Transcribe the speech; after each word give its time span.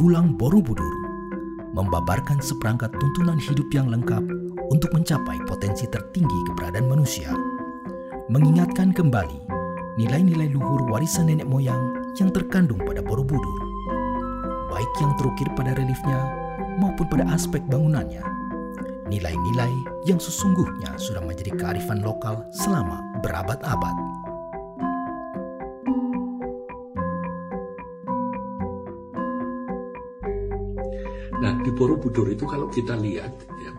Piulang 0.00 0.32
Borobudur 0.32 0.96
membabarkan 1.76 2.40
seperangkat 2.40 2.88
tuntunan 2.96 3.36
hidup 3.36 3.68
yang 3.68 3.92
lengkap 3.92 4.24
untuk 4.72 4.88
mencapai 4.96 5.36
potensi 5.44 5.84
tertinggi 5.84 6.40
keberadaan 6.48 6.88
manusia, 6.88 7.28
mengingatkan 8.32 8.96
kembali 8.96 9.44
nilai-nilai 10.00 10.56
luhur 10.56 10.88
warisan 10.88 11.28
nenek 11.28 11.44
moyang 11.44 11.92
yang 12.16 12.32
terkandung 12.32 12.80
pada 12.80 13.04
Borobudur, 13.04 13.60
baik 14.72 14.88
yang 15.04 15.12
terukir 15.20 15.52
pada 15.52 15.76
reliefnya 15.76 16.32
maupun 16.80 17.04
pada 17.04 17.28
aspek 17.36 17.60
bangunannya. 17.68 18.24
Nilai-nilai 19.12 19.72
yang 20.08 20.16
sesungguhnya 20.16 20.96
sudah 20.96 21.20
menjadi 21.20 21.52
kearifan 21.60 22.00
lokal 22.00 22.48
selama 22.56 23.04
berabad-abad. 23.20 24.19
Nah, 31.40 31.56
di 31.64 31.72
Borobudur 31.72 32.28
itu 32.28 32.44
kalau 32.44 32.68
kita 32.68 33.00
lihat, 33.00 33.32
ya, 33.64 33.72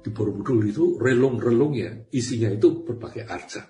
di 0.00 0.08
Borobudur 0.08 0.64
itu 0.64 0.96
relung-relung 0.96 1.76
ya, 1.76 1.92
isinya 2.08 2.48
itu 2.48 2.80
berbagai 2.80 3.28
arca. 3.28 3.68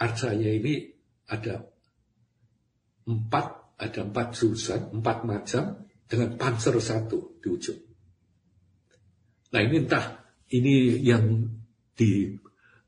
Arcanya 0.00 0.48
ini 0.48 0.96
ada 1.28 1.60
empat, 3.04 3.76
ada 3.76 4.00
empat 4.00 4.26
jurusan, 4.32 4.96
empat 4.96 5.28
macam, 5.28 5.84
dengan 6.08 6.40
panser 6.40 6.80
satu 6.80 7.36
di 7.36 7.52
ujung. 7.52 7.80
Nah 9.52 9.60
ini 9.60 9.76
entah 9.84 10.24
ini 10.56 10.96
yang 11.04 11.44
di 11.92 12.32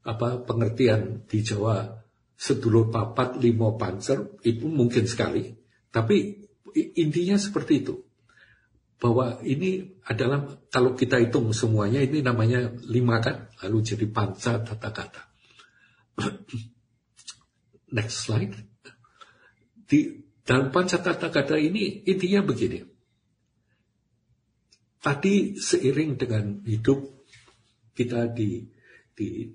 apa 0.08 0.40
pengertian 0.40 1.28
di 1.28 1.44
Jawa 1.44 1.84
sedulur 2.32 2.88
papat 2.88 3.36
limo 3.42 3.76
panser 3.76 4.40
itu 4.40 4.70
mungkin 4.70 5.04
sekali, 5.04 5.52
tapi 5.92 6.48
intinya 6.96 7.36
seperti 7.36 7.72
itu 7.84 8.07
bahwa 8.98 9.38
ini 9.46 9.94
adalah 10.10 10.58
kalau 10.74 10.98
kita 10.98 11.22
hitung 11.22 11.54
semuanya 11.54 12.02
ini 12.02 12.18
namanya 12.18 12.66
lima 12.90 13.22
kan 13.22 13.46
lalu 13.62 13.78
jadi 13.86 14.06
panca 14.10 14.58
tata 14.58 14.90
kata. 14.90 15.22
Next 17.96 18.26
slide. 18.26 18.58
Di 19.88 20.18
dalam 20.42 20.74
panca 20.74 20.98
tata 20.98 21.30
kata 21.30 21.56
ini 21.56 22.04
intinya 22.10 22.42
begini. 22.42 22.82
Tadi 24.98 25.54
seiring 25.54 26.18
dengan 26.18 26.44
hidup 26.66 27.22
kita 27.94 28.26
di 28.34 28.66
di 29.14 29.46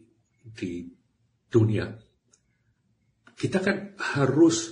di 0.56 0.88
dunia, 1.52 1.92
kita 3.36 3.60
kan 3.60 3.78
harus 4.00 4.72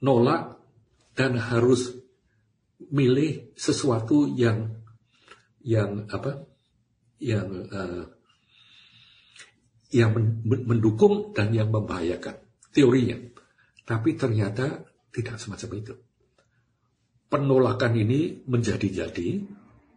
nolak 0.00 0.62
dan 1.18 1.36
harus 1.36 1.99
milih 2.90 3.54
sesuatu 3.54 4.26
yang 4.26 4.82
yang 5.62 6.06
apa? 6.10 6.46
Yang 7.20 7.48
uh, 7.70 8.04
yang 9.90 10.14
mendukung 10.46 11.34
dan 11.34 11.50
yang 11.50 11.70
membahayakan 11.70 12.38
teorinya. 12.70 13.18
Tapi 13.82 14.14
ternyata 14.14 14.86
tidak 15.10 15.42
semacam 15.42 15.70
itu. 15.82 15.94
Penolakan 17.30 17.94
ini 17.98 18.42
menjadi-jadi 18.46 19.28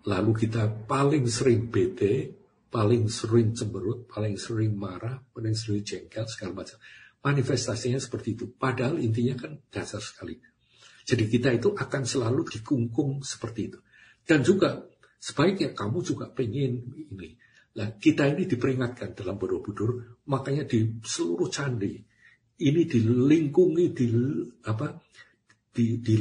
lalu 0.09 0.31
kita 0.35 0.85
paling 0.85 1.25
sering 1.29 1.69
bete 1.69 2.43
paling 2.73 3.05
sering 3.05 3.53
cemberut 3.53 4.09
paling 4.09 4.35
sering 4.35 4.73
marah 4.73 5.21
paling 5.31 5.53
sering 5.53 5.85
jengkel 5.85 6.25
segala 6.25 6.65
macam. 6.65 6.77
Manifestasinya 7.23 8.01
seperti 8.01 8.35
itu. 8.35 8.45
Padahal 8.51 8.99
intinya 8.99 9.37
kan 9.39 9.61
dasar 9.71 10.03
sekali 10.03 10.35
jadi 11.03 11.23
kita 11.27 11.49
itu 11.51 11.75
akan 11.75 12.03
selalu 12.07 12.47
dikungkung 12.47 13.23
seperti 13.23 13.71
itu. 13.71 13.79
Dan 14.23 14.39
juga 14.43 14.87
sebaiknya 15.19 15.75
kamu 15.75 15.99
juga 15.99 16.31
pengen 16.31 16.79
ini. 16.95 17.35
Nah, 17.73 17.97
kita 17.97 18.29
ini 18.29 18.47
diperingatkan 18.47 19.17
dalam 19.17 19.35
Borobudur, 19.35 20.21
makanya 20.29 20.63
di 20.63 21.01
seluruh 21.01 21.49
candi 21.49 21.97
ini 22.63 22.81
dilingkungi 22.85 23.85
di 23.91 24.07
apa 24.69 24.93
di, 25.73 25.97
di 25.99 26.13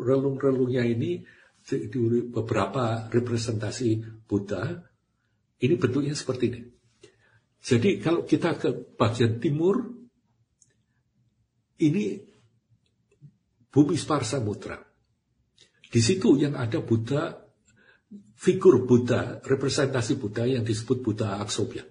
relung-relungnya 0.00 0.82
ini 0.82 1.20
di, 1.60 1.76
di 1.92 2.00
beberapa 2.32 3.06
representasi 3.12 4.24
Buddha 4.24 4.80
ini 5.60 5.74
bentuknya 5.76 6.16
seperti 6.16 6.44
ini. 6.48 6.60
Jadi 7.64 8.00
kalau 8.00 8.24
kita 8.24 8.56
ke 8.56 8.96
bagian 8.96 9.40
timur 9.40 9.92
ini 11.80 12.33
bumi 13.74 13.98
Sparsa 13.98 14.38
Mutra. 14.38 14.78
Di 15.90 15.98
situ 15.98 16.38
yang 16.38 16.54
ada 16.54 16.78
Buddha, 16.78 17.34
figur 18.38 18.86
Buddha, 18.86 19.42
representasi 19.42 20.14
Buddha 20.14 20.46
yang 20.46 20.62
disebut 20.62 21.02
Buddha 21.02 21.42
Aksobya. 21.42 21.82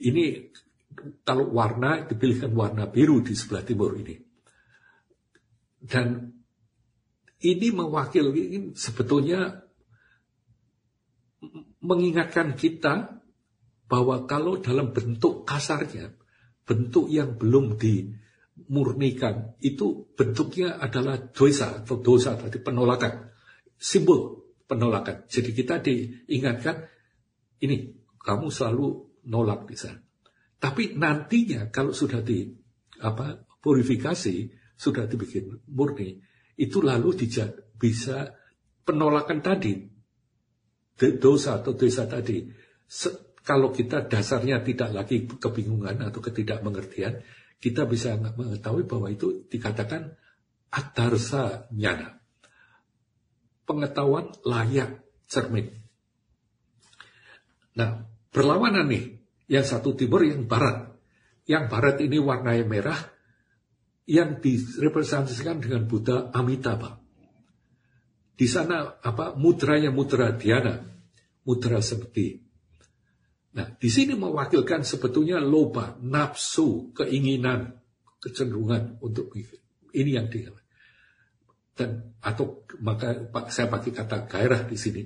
Ini 0.00 0.52
kalau 1.24 1.48
warna 1.56 2.04
dipilihkan 2.04 2.52
warna 2.52 2.84
biru 2.92 3.24
di 3.24 3.32
sebelah 3.32 3.64
timur 3.64 3.96
ini. 3.96 4.16
Dan 5.80 6.28
ini 7.40 7.68
mewakili 7.72 8.76
sebetulnya 8.76 9.64
mengingatkan 11.80 12.52
kita 12.52 13.16
bahwa 13.88 14.28
kalau 14.28 14.60
dalam 14.60 14.92
bentuk 14.92 15.48
kasarnya, 15.48 16.12
bentuk 16.68 17.08
yang 17.08 17.40
belum 17.40 17.80
di 17.80 18.12
murnikan. 18.68 19.56
Itu 19.62 20.12
bentuknya 20.12 20.76
adalah 20.76 21.16
dosa 21.16 21.80
atau 21.80 22.02
dosa 22.04 22.36
tadi 22.36 22.60
penolakan. 22.60 23.32
Simbol 23.80 24.52
penolakan. 24.68 25.24
Jadi 25.24 25.50
kita 25.56 25.80
diingatkan 25.80 26.84
ini 27.64 27.96
kamu 28.20 28.52
selalu 28.52 28.86
nolak 29.30 29.64
di 29.64 29.76
sana. 29.76 30.00
Tapi 30.60 30.92
nantinya 30.92 31.72
kalau 31.72 31.96
sudah 31.96 32.20
di 32.20 32.44
apa 33.00 33.32
purifikasi 33.64 34.36
sudah 34.76 35.08
dibikin 35.08 35.64
murni 35.72 36.20
itu 36.60 36.84
lalu 36.84 37.16
dijad, 37.16 37.56
bisa 37.80 38.36
penolakan 38.84 39.40
tadi. 39.40 39.80
Dosa 41.00 41.64
atau 41.64 41.72
dosa 41.72 42.04
tadi. 42.04 42.44
Kalau 43.40 43.72
kita 43.72 44.04
dasarnya 44.04 44.60
tidak 44.60 44.92
lagi 44.92 45.24
kebingungan 45.24 46.04
atau 46.04 46.20
ketidakmengertian 46.20 47.24
kita 47.60 47.84
bisa 47.84 48.16
mengetahui 48.16 48.88
bahwa 48.88 49.12
itu 49.12 49.44
dikatakan 49.46 50.16
adarsa 50.72 51.68
nyana. 51.76 52.16
Pengetahuan 53.68 54.32
layak 54.42 55.04
cermin. 55.28 55.70
Nah, 57.76 58.08
berlawanan 58.34 58.88
nih. 58.90 59.20
Yang 59.50 59.66
satu 59.76 59.94
timur, 59.94 60.24
yang 60.24 60.48
barat. 60.48 60.90
Yang 61.44 61.64
barat 61.68 61.96
ini 62.02 62.18
warnanya 62.22 62.66
merah, 62.66 63.00
yang 64.06 64.42
direpresentasikan 64.42 65.62
dengan 65.62 65.86
Buddha 65.86 66.30
Amitabha. 66.34 66.98
Di 68.34 68.48
sana 68.48 68.98
apa 69.04 69.36
mudranya 69.36 69.92
mudra 69.92 70.32
Diana, 70.32 70.80
mudra 71.44 71.78
seperti 71.84 72.49
Nah, 73.50 73.66
di 73.74 73.90
sini 73.90 74.14
mewakilkan 74.14 74.86
sebetulnya 74.86 75.42
loba, 75.42 75.98
nafsu, 75.98 76.94
keinginan, 76.94 77.74
kecenderungan 78.22 79.02
untuk 79.02 79.34
ini 79.90 80.10
yang 80.14 80.30
dia 80.30 80.54
dan 81.80 82.12
atau 82.20 82.68
maka 82.84 83.32
saya 83.48 83.72
pakai 83.72 83.92
kata 83.96 84.28
gairah 84.28 84.68
di 84.68 84.76
sini. 84.76 85.02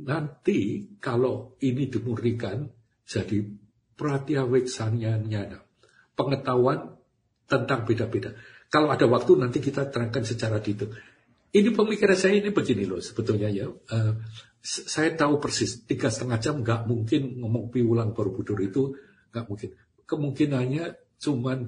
Nanti 0.00 0.88
kalau 0.96 1.60
ini 1.60 1.84
dimurnikan 1.92 2.64
jadi 3.04 3.44
pratyaweksanya 3.92 5.20
nyana, 5.20 5.60
pengetahuan 6.16 6.96
tentang 7.44 7.84
beda-beda. 7.84 8.32
Kalau 8.72 8.88
ada 8.88 9.04
waktu 9.04 9.36
nanti 9.36 9.60
kita 9.60 9.92
terangkan 9.92 10.24
secara 10.24 10.64
detail. 10.64 10.96
Ini 11.52 11.68
pemikiran 11.76 12.16
saya 12.16 12.40
ini 12.40 12.48
begini 12.48 12.88
loh 12.88 13.04
sebetulnya 13.04 13.52
ya. 13.52 13.68
Uh, 13.68 14.16
saya 14.62 15.10
tahu 15.18 15.42
persis 15.42 15.82
tiga 15.82 16.06
setengah 16.06 16.38
jam 16.38 16.62
nggak 16.62 16.86
mungkin 16.86 17.42
ngomong 17.42 17.74
piulang 17.74 18.14
Borobudur 18.14 18.62
itu 18.62 18.94
nggak 19.34 19.44
mungkin. 19.50 19.74
Kemungkinannya 20.06 20.84
cuman 21.18 21.58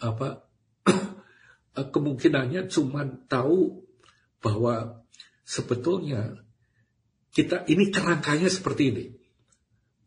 apa? 0.00 0.48
kemungkinannya 1.92 2.72
cuman 2.72 3.28
tahu 3.28 3.84
bahwa 4.40 5.04
sebetulnya 5.44 6.40
kita 7.36 7.68
ini 7.68 7.92
kerangkanya 7.92 8.48
seperti 8.48 8.82
ini. 8.90 9.04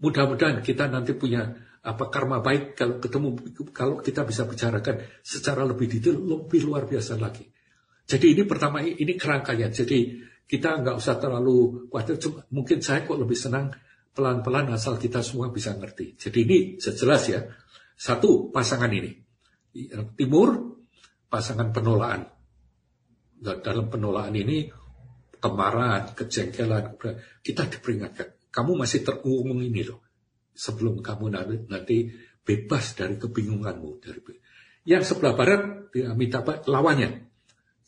Mudah-mudahan 0.01 0.66
kita 0.66 0.90
nanti 0.90 1.13
punya 1.13 1.54
apa 1.84 2.10
karma 2.10 2.42
baik 2.42 2.74
kalau 2.74 2.98
ketemu 2.98 3.28
kalau 3.69 3.95
kita 4.01 4.25
bisa 4.25 4.50
bicarakan 4.50 5.04
secara 5.22 5.62
lebih 5.68 5.88
detail 5.88 6.18
lebih 6.18 6.66
luar 6.66 6.90
biasa 6.90 7.22
lagi. 7.22 7.45
Jadi 8.04 8.34
ini 8.34 8.44
pertama 8.50 8.81
ini 8.81 9.13
kerangkanya. 9.16 9.69
Jadi 9.72 10.32
kita 10.45 10.84
nggak 10.84 10.95
usah 11.00 11.16
terlalu 11.18 11.88
khawatir. 11.90 12.19
Cuma, 12.19 12.45
mungkin 12.54 12.80
saya 12.84 13.07
kok 13.07 13.18
lebih 13.18 13.38
senang 13.38 13.74
pelan-pelan 14.13 14.74
asal 14.75 15.01
kita 15.01 15.25
semua 15.25 15.50
bisa 15.50 15.74
ngerti. 15.74 16.16
Jadi 16.19 16.40
ini 16.45 16.60
sejelas 16.78 17.24
ya. 17.30 17.42
Satu, 17.94 18.54
pasangan 18.54 18.90
ini. 18.92 19.12
Timur, 20.18 20.78
pasangan 21.30 21.74
penolakan. 21.74 22.30
dalam 23.44 23.92
penolakan 23.92 24.40
ini 24.40 24.72
kemarahan, 25.36 26.16
kejengkelan, 26.16 26.95
kita 27.44 27.68
diperingatkan. 27.68 28.40
Kamu 28.48 28.80
masih 28.80 29.04
terungung 29.04 29.60
ini 29.60 29.84
loh. 29.84 30.00
Sebelum 30.56 31.04
kamu 31.04 31.34
nanti 31.68 32.07
bebas 32.45 32.95
dari 32.95 33.19
kebingunganmu. 33.19 33.90
Dari 34.00 34.19
yang 34.84 35.04
sebelah 35.04 35.36
barat 35.36 35.92
minta? 36.16 36.44
Lawannya. 36.44 37.31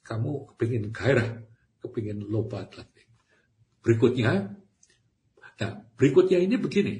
Kamu 0.05 0.53
kepingin 0.53 0.93
gairah, 0.93 1.43
kepingin 1.87 2.25
lomba 2.25 2.65
atletik. 2.65 3.07
Berikutnya, 3.81 4.49
nah 5.61 5.71
berikutnya 5.97 6.41
ini 6.41 6.55
begini. 6.57 6.95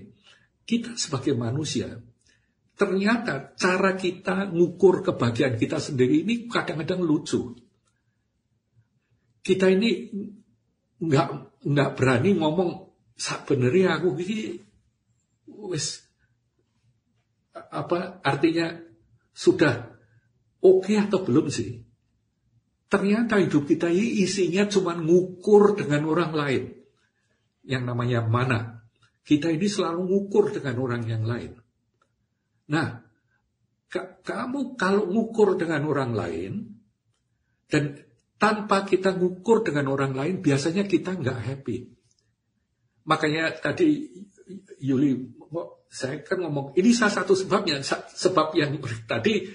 Kita 0.65 0.97
sebagai 0.97 1.37
manusia, 1.37 1.93
ternyata 2.73 3.53
cara 3.53 3.93
kita 3.93 4.49
ngukur 4.49 5.05
kebahagiaan 5.05 5.55
kita 5.55 5.77
sendiri 5.77 6.25
ini 6.25 6.49
kadang-kadang 6.49 7.05
lucu. 7.05 7.53
Kita 9.45 9.69
ini 9.69 10.09
nggak 10.99 11.27
nggak 11.69 11.89
berani 11.93 12.31
ngomong 12.33 12.71
sebenarnya 13.13 14.01
aku 14.01 14.17
ini 14.17 14.57
wes 15.69 16.01
apa 17.53 18.19
artinya 18.25 18.75
sudah 19.31 19.95
oke 20.65 20.89
okay 20.89 20.97
atau 20.97 21.21
belum 21.21 21.47
sih? 21.53 21.84
Ternyata 22.95 23.43
hidup 23.43 23.67
kita 23.67 23.91
ini 23.91 24.23
isinya 24.23 24.63
cuma 24.71 24.95
ngukur 24.95 25.75
dengan 25.75 26.07
orang 26.07 26.31
lain. 26.31 26.63
Yang 27.67 27.83
namanya 27.91 28.23
mana. 28.23 28.87
Kita 29.19 29.51
ini 29.51 29.67
selalu 29.67 30.07
ngukur 30.07 30.55
dengan 30.55 30.79
orang 30.79 31.03
yang 31.03 31.27
lain. 31.27 31.59
Nah, 32.71 33.03
kamu 34.23 34.79
kalau 34.79 35.11
ngukur 35.11 35.59
dengan 35.59 35.83
orang 35.91 36.15
lain, 36.15 36.71
dan 37.67 37.99
tanpa 38.39 38.87
kita 38.87 39.11
ngukur 39.11 39.67
dengan 39.67 39.91
orang 39.91 40.15
lain, 40.15 40.39
biasanya 40.39 40.87
kita 40.87 41.19
nggak 41.19 41.39
happy. 41.51 41.91
Makanya 43.11 43.59
tadi 43.59 44.07
Yuli, 44.79 45.35
saya 45.91 46.23
kan 46.23 46.47
ngomong, 46.47 46.79
ini 46.79 46.95
salah 46.95 47.19
satu 47.19 47.35
sebabnya, 47.35 47.83
sebab 48.15 48.55
yang 48.55 48.79
tadi, 49.03 49.51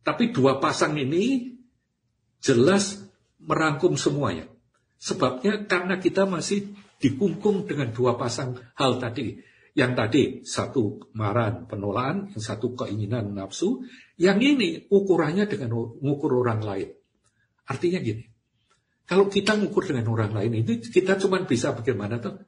tapi 0.00 0.32
dua 0.32 0.56
pasang 0.56 0.96
ini 0.96 1.57
jelas 2.42 3.02
merangkum 3.42 3.94
semuanya. 3.94 4.46
Sebabnya 4.98 5.66
karena 5.70 6.02
kita 6.02 6.26
masih 6.26 6.74
dikungkung 6.98 7.70
dengan 7.70 7.94
dua 7.94 8.18
pasang 8.18 8.58
hal 8.74 8.98
tadi. 8.98 9.38
Yang 9.78 9.92
tadi 9.94 10.22
satu 10.42 11.14
kemarahan 11.14 11.70
penolakan, 11.70 12.34
yang 12.34 12.42
satu 12.42 12.74
keinginan 12.74 13.30
nafsu, 13.30 13.86
yang 14.18 14.42
ini 14.42 14.90
ukurannya 14.90 15.46
dengan 15.46 15.94
mengukur 16.02 16.34
orang 16.42 16.58
lain. 16.66 16.90
Artinya 17.70 18.02
gini, 18.02 18.26
kalau 19.06 19.30
kita 19.30 19.54
ngukur 19.54 19.86
dengan 19.86 20.10
orang 20.10 20.34
lain 20.34 20.66
itu 20.66 20.82
kita 20.82 21.14
cuma 21.22 21.38
bisa 21.46 21.78
bagaimana 21.78 22.18
tuh? 22.18 22.42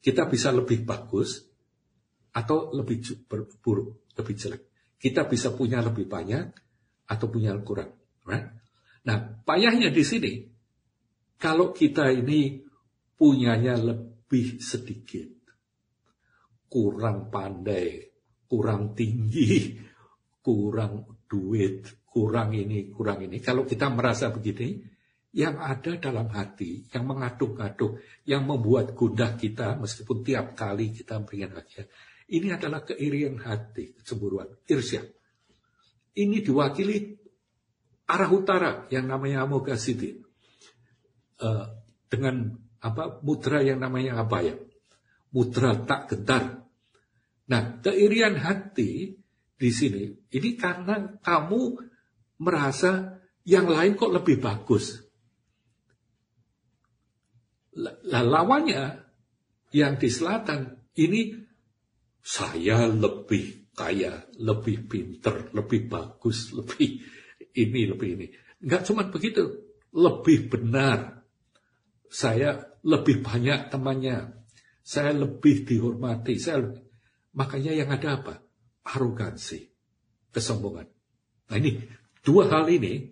Kita 0.00 0.24
bisa 0.26 0.48
lebih 0.48 0.82
bagus 0.88 1.44
atau 2.32 2.72
lebih 2.72 3.04
buruk, 3.60 4.08
lebih 4.16 4.34
jelek. 4.34 4.62
Kita 4.96 5.28
bisa 5.28 5.52
punya 5.52 5.84
lebih 5.84 6.08
banyak 6.08 6.46
atau 7.06 7.26
punya 7.28 7.52
kurang. 7.60 7.92
Right? 8.24 8.61
Nah, 9.02 9.18
payahnya 9.42 9.90
di 9.90 10.04
sini, 10.06 10.32
kalau 11.38 11.74
kita 11.74 12.06
ini 12.14 12.62
punyanya 13.18 13.74
lebih 13.74 14.62
sedikit, 14.62 15.30
kurang 16.70 17.30
pandai, 17.30 18.06
kurang 18.46 18.94
tinggi, 18.94 19.74
kurang 20.38 21.22
duit, 21.26 22.06
kurang 22.06 22.54
ini, 22.54 22.90
kurang 22.94 23.26
ini. 23.26 23.42
Kalau 23.42 23.66
kita 23.66 23.90
merasa 23.90 24.30
begini, 24.30 24.78
yang 25.32 25.56
ada 25.58 25.96
dalam 25.96 26.28
hati, 26.28 26.84
yang 26.92 27.08
mengaduk-aduk, 27.08 27.98
yang 28.28 28.44
membuat 28.44 28.92
gundah 28.92 29.32
kita, 29.34 29.80
meskipun 29.80 30.20
tiap 30.20 30.52
kali 30.52 30.92
kita 30.92 31.24
berikan 31.24 31.56
bahagia, 31.56 31.88
ini 32.32 32.52
adalah 32.52 32.84
keirian 32.84 33.40
hati, 33.40 33.96
kecemburuan, 33.96 34.48
irsya. 34.68 35.00
Ini 36.12 36.44
diwakili 36.44 37.21
arah 38.06 38.30
utara 38.30 38.72
yang 38.90 39.06
namanya 39.06 39.46
Amoga 39.46 39.78
City. 39.78 40.18
Uh, 41.42 41.66
dengan 42.06 42.54
apa 42.78 43.22
mudra 43.24 43.64
yang 43.64 43.80
namanya 43.80 44.22
apa 44.22 44.44
ya? 44.44 44.54
Mudra 45.32 45.74
tak 45.82 46.12
gentar. 46.12 46.68
Nah, 47.48 47.80
keirian 47.80 48.36
hati 48.36 49.16
di 49.56 49.70
sini 49.70 50.10
ini 50.30 50.50
karena 50.58 51.18
kamu 51.22 51.62
merasa 52.42 53.22
yang 53.46 53.70
lain 53.70 53.94
kok 53.94 54.12
lebih 54.12 54.38
bagus. 54.42 55.02
Lah 57.78 58.22
lawannya 58.22 59.00
yang 59.72 59.96
di 59.96 60.08
selatan 60.12 60.76
ini 61.00 61.32
saya 62.20 62.86
lebih 62.86 63.72
kaya, 63.72 64.28
lebih 64.36 64.84
pinter, 64.84 65.48
lebih 65.56 65.88
bagus, 65.88 66.52
lebih 66.52 67.00
ini, 67.54 67.88
lebih 67.88 68.08
ini. 68.18 68.26
Enggak 68.62 68.88
cuma 68.88 69.08
begitu, 69.08 69.62
lebih 69.92 70.52
benar. 70.52 71.24
Saya 72.12 72.78
lebih 72.84 73.24
banyak 73.24 73.72
temannya. 73.72 74.44
Saya 74.82 75.14
lebih 75.14 75.64
dihormati. 75.64 76.36
Saya 76.36 76.66
lebih... 76.66 76.82
Makanya 77.32 77.72
yang 77.72 77.88
ada 77.88 78.20
apa? 78.20 78.34
Arogansi, 78.82 79.70
kesombongan. 80.34 80.84
Nah 81.48 81.56
ini 81.56 81.80
Dua 82.22 82.46
hal 82.46 82.70
ini, 82.70 83.02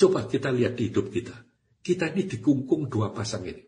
coba 0.00 0.24
kita 0.24 0.48
lihat 0.48 0.72
di 0.72 0.88
hidup 0.88 1.12
kita. 1.12 1.36
Kita 1.84 2.08
ini 2.08 2.24
dikungkung 2.24 2.88
dua 2.88 3.12
pasang 3.12 3.44
ini. 3.44 3.60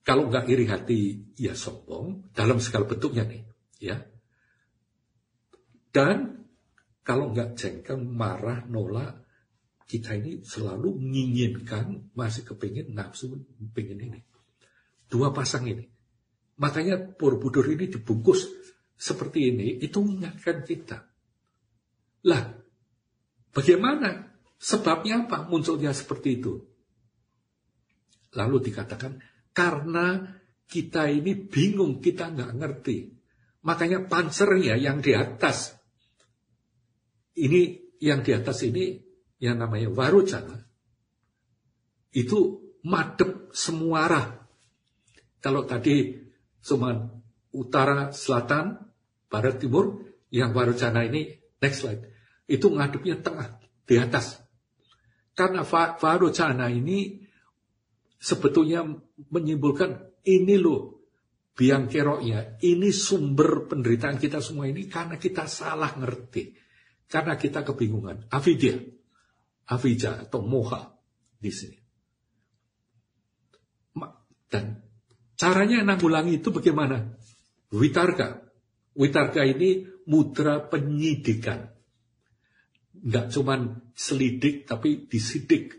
Kalau 0.00 0.32
nggak 0.32 0.48
iri 0.48 0.64
hati, 0.64 1.00
ya 1.36 1.52
sombong 1.52 2.32
dalam 2.32 2.56
segala 2.56 2.88
bentuknya 2.88 3.28
nih, 3.28 3.42
ya. 3.84 4.00
Dan 5.92 6.45
kalau 7.06 7.30
nggak 7.30 7.54
jengkel, 7.54 8.02
marah, 8.02 8.66
nolak, 8.66 9.22
kita 9.86 10.18
ini 10.18 10.42
selalu 10.42 10.98
menginginkan, 10.98 12.10
masih 12.18 12.42
kepingin 12.42 12.90
nafsu, 12.90 13.30
kepingin 13.70 14.10
ini. 14.10 14.20
Dua 15.06 15.30
pasang 15.30 15.70
ini. 15.70 15.86
Makanya 16.58 16.98
Borobudur 17.14 17.70
ini 17.70 17.86
dibungkus 17.86 18.50
seperti 18.98 19.54
ini, 19.54 19.78
itu 19.78 20.02
mengingatkan 20.02 20.66
kita 20.66 21.06
lah, 22.26 22.58
bagaimana? 23.54 24.34
Sebabnya 24.58 25.30
apa 25.30 25.46
munculnya 25.46 25.94
seperti 25.94 26.42
itu? 26.42 26.58
Lalu 28.34 28.66
dikatakan, 28.66 29.22
karena 29.54 30.34
kita 30.66 31.06
ini 31.06 31.38
bingung, 31.38 32.02
kita 32.02 32.34
nggak 32.34 32.52
ngerti. 32.58 33.14
Makanya 33.62 34.10
pansernya 34.10 34.74
yang 34.74 34.98
di 34.98 35.14
atas, 35.14 35.75
ini 37.36 37.92
yang 38.00 38.24
di 38.24 38.32
atas 38.32 38.64
ini, 38.64 39.00
yang 39.40 39.60
namanya 39.60 39.92
warujana, 39.92 40.56
itu 42.16 42.64
madep 42.84 43.52
semua 43.52 44.08
arah. 44.08 44.26
Kalau 45.40 45.68
tadi 45.68 46.16
cuma 46.64 47.12
utara, 47.52 48.10
selatan, 48.10 48.80
barat, 49.28 49.60
timur, 49.60 50.02
yang 50.32 50.56
warujana 50.56 51.06
ini, 51.06 51.36
next 51.60 51.84
slide 51.84 52.16
itu 52.46 52.70
ngadepnya 52.70 53.18
tengah 53.20 53.58
di 53.86 53.94
atas. 53.98 54.38
Karena 55.36 55.66
Cana 56.32 56.66
ini 56.72 57.20
sebetulnya 58.16 58.86
menyimpulkan 59.28 60.24
ini 60.24 60.56
loh 60.56 61.04
biang 61.52 61.88
keroknya, 61.88 62.56
ini 62.64 62.88
sumber 62.92 63.68
penderitaan 63.68 64.16
kita 64.16 64.40
semua 64.40 64.68
ini 64.68 64.88
karena 64.88 65.20
kita 65.20 65.44
salah 65.44 65.92
ngerti. 65.96 66.65
Karena 67.06 67.38
kita 67.38 67.62
kebingungan. 67.62 68.26
Avidya, 68.34 68.76
avija 69.70 70.26
atau 70.26 70.42
moha 70.42 70.90
di 71.38 71.52
sini. 71.54 71.78
Dan 74.46 74.78
caranya 75.34 75.82
nanggulangi 75.82 76.38
itu 76.38 76.54
bagaimana? 76.54 77.02
Witarga. 77.74 78.46
Witarga 78.94 79.42
ini 79.42 79.82
mudra 80.06 80.62
penyidikan 80.62 81.76
nggak 82.96 83.26
cuman 83.30 83.92
selidik 83.92 84.64
tapi 84.64 85.04
disidik, 85.06 85.76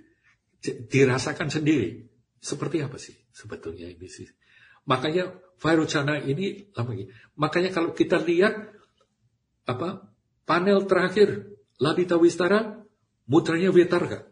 dirasakan 0.64 1.50
sendiri. 1.50 2.06
Seperti 2.38 2.86
apa 2.86 3.02
sih 3.02 3.18
sebetulnya 3.34 3.90
ini 3.90 4.08
sih? 4.08 4.30
Makanya 4.88 5.34
Vairocana 5.58 6.22
ini. 6.22 6.70
Makanya 7.36 7.70
kalau 7.74 7.98
kita 7.98 8.22
lihat 8.22 8.78
apa 9.66 10.06
panel 10.48 10.88
terakhir 10.88 11.52
Ladita 11.78 12.16
Wistara 12.18 12.82
mutranya 13.28 13.70
Vetarga. 13.70 14.26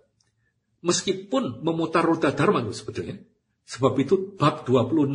Meskipun 0.82 1.62
memutar 1.62 2.08
roda 2.08 2.32
Dharma 2.34 2.64
sebetulnya. 2.72 3.20
Sebab 3.66 3.94
itu 4.00 4.38
bab 4.38 4.66
26 4.66 5.12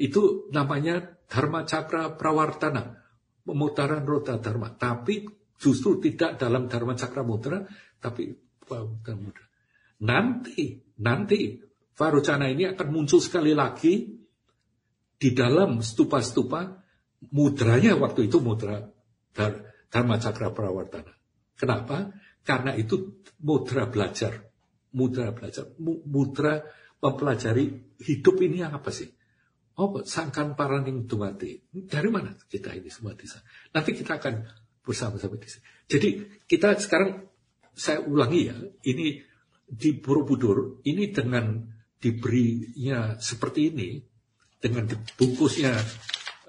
itu 0.00 0.48
namanya 0.54 1.18
Dharma 1.28 1.66
Cakra 1.66 2.14
Prawartana. 2.16 2.96
Pemutaran 3.44 4.06
roda 4.06 4.38
Dharma. 4.40 4.72
Tapi 4.72 5.26
justru 5.60 6.00
tidak 6.00 6.40
dalam 6.40 6.70
Dharma 6.70 6.96
Cakra 6.96 7.26
Mudra, 7.26 7.60
tapi 8.00 8.32
dan 9.02 9.18
mudra. 9.18 9.44
Nanti, 10.06 10.78
nanti 11.02 11.58
Varucana 11.98 12.48
ini 12.48 12.64
akan 12.64 12.88
muncul 12.88 13.20
sekali 13.20 13.52
lagi 13.52 14.08
di 15.20 15.30
dalam 15.36 15.84
stupa-stupa 15.84 16.80
mudranya 17.36 17.92
waktu 18.00 18.30
itu 18.30 18.40
mudra 18.40 18.80
Cakra 19.90 20.54
Prawartana. 20.54 21.12
Kenapa? 21.58 22.14
Karena 22.46 22.72
itu 22.78 23.20
mudra 23.42 23.90
belajar. 23.90 24.48
Mudra 24.94 25.34
belajar. 25.34 25.70
Mudra 25.82 26.62
mempelajari 27.02 27.98
hidup 28.00 28.36
ini 28.40 28.62
apa 28.64 28.88
sih? 28.88 29.10
Oh, 29.80 30.04
sangkan 30.04 30.54
paraning 30.54 31.08
dumati. 31.08 31.56
Dari 31.72 32.08
mana 32.12 32.36
kita 32.36 32.76
ini 32.76 32.92
semua 32.92 33.16
di 33.16 33.24
sana? 33.24 33.44
Nanti 33.72 33.96
kita 33.96 34.20
akan 34.20 34.34
bersama-sama 34.84 35.40
di 35.40 35.48
sini. 35.48 35.64
Jadi 35.88 36.08
kita 36.44 36.76
sekarang 36.76 37.24
saya 37.72 38.04
ulangi 38.04 38.40
ya, 38.50 38.56
ini 38.92 39.24
di 39.64 39.90
Borobudur 39.96 40.84
ini 40.84 41.08
dengan 41.14 41.64
diberinya 41.96 43.16
seperti 43.16 43.60
ini, 43.72 43.88
dengan 44.60 44.84
dibungkusnya 44.84 45.72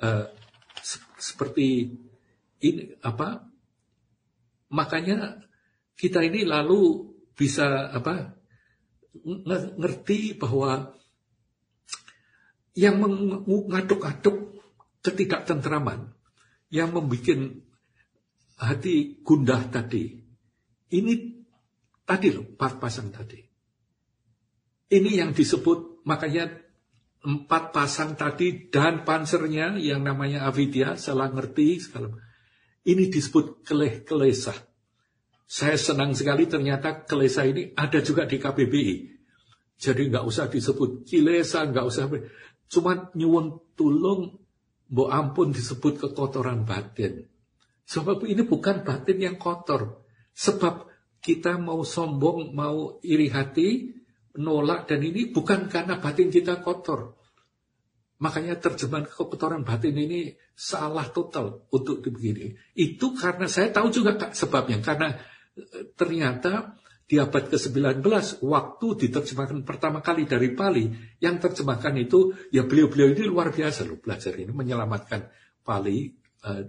uh, 0.04 0.26
se 0.82 0.98
seperti 1.16 1.88
ini 2.62 2.96
apa? 3.02 3.46
Makanya 4.72 5.42
kita 5.98 6.24
ini 6.24 6.46
lalu 6.48 7.12
bisa 7.36 7.92
apa? 7.92 8.38
ngerti 9.76 10.40
bahwa 10.40 10.96
yang 12.80 12.96
mengaduk-aduk 13.44 14.64
ketidaktentraman, 15.04 16.16
yang 16.72 16.96
membuat 16.96 17.60
hati 18.56 19.20
gundah 19.20 19.68
tadi, 19.68 20.16
ini 20.96 21.14
tadi 22.08 22.28
loh, 22.32 22.48
empat 22.56 22.74
pasang 22.80 23.12
tadi. 23.12 23.44
Ini 24.92 25.12
yang 25.24 25.36
disebut, 25.36 26.08
makanya 26.08 26.48
empat 27.22 27.76
pasang 27.76 28.16
tadi 28.16 28.72
dan 28.72 29.04
pansernya 29.04 29.76
yang 29.76 30.08
namanya 30.08 30.48
avidya, 30.48 30.96
salah 30.96 31.28
ngerti, 31.32 31.84
segala 31.84 32.16
ini 32.88 33.10
disebut 33.10 33.62
keleh 33.62 34.02
kelesah. 34.02 34.58
Saya 35.46 35.76
senang 35.76 36.16
sekali 36.16 36.48
ternyata 36.48 37.04
kelesa 37.04 37.44
ini 37.44 37.76
ada 37.76 38.00
juga 38.00 38.24
di 38.24 38.40
KBBI. 38.40 38.96
Jadi 39.82 40.02
nggak 40.14 40.26
usah 40.26 40.48
disebut 40.48 41.04
kilesa, 41.04 41.68
nggak 41.68 41.86
usah, 41.86 42.06
cuma 42.70 43.12
nyuwun 43.18 43.60
tulung, 43.76 44.40
bo 44.88 45.10
ampun 45.10 45.52
disebut 45.52 46.00
kekotoran 46.00 46.64
batin. 46.64 47.26
Sebab 47.84 48.24
ini 48.30 48.48
bukan 48.48 48.88
batin 48.88 49.20
yang 49.20 49.36
kotor. 49.36 50.08
Sebab 50.32 50.88
kita 51.20 51.60
mau 51.60 51.84
sombong, 51.84 52.56
mau 52.56 53.02
iri 53.04 53.28
hati, 53.28 53.92
nolak 54.40 54.88
dan 54.88 55.04
ini 55.04 55.30
bukan 55.34 55.68
karena 55.68 56.00
batin 56.00 56.32
kita 56.32 56.64
kotor. 56.64 57.20
Makanya 58.22 58.62
terjemahan 58.62 59.10
kekotoran 59.10 59.66
batin 59.66 59.98
ini 59.98 60.38
salah 60.54 61.10
total 61.10 61.66
untuk 61.74 62.06
begini. 62.06 62.54
Itu 62.78 63.18
karena 63.18 63.50
saya 63.50 63.74
tahu 63.74 63.90
juga 63.90 64.14
kak, 64.14 64.38
sebabnya. 64.38 64.78
Karena 64.78 65.18
e, 65.58 65.90
ternyata 65.98 66.78
di 67.12 67.20
abad 67.20 67.52
ke-19 67.52 68.00
waktu 68.46 68.88
diterjemahkan 68.96 69.68
pertama 69.68 70.00
kali 70.00 70.24
dari 70.24 70.56
Pali 70.56 70.88
yang 71.20 71.44
terjemahkan 71.44 71.92
itu 72.00 72.32
ya 72.56 72.64
beliau-beliau 72.64 73.12
ini 73.12 73.28
luar 73.28 73.52
biasa 73.52 73.84
loh 73.84 74.00
belajar 74.00 74.32
ini 74.40 74.56
menyelamatkan 74.56 75.28
Pali 75.60 76.08
uh, 76.48 76.64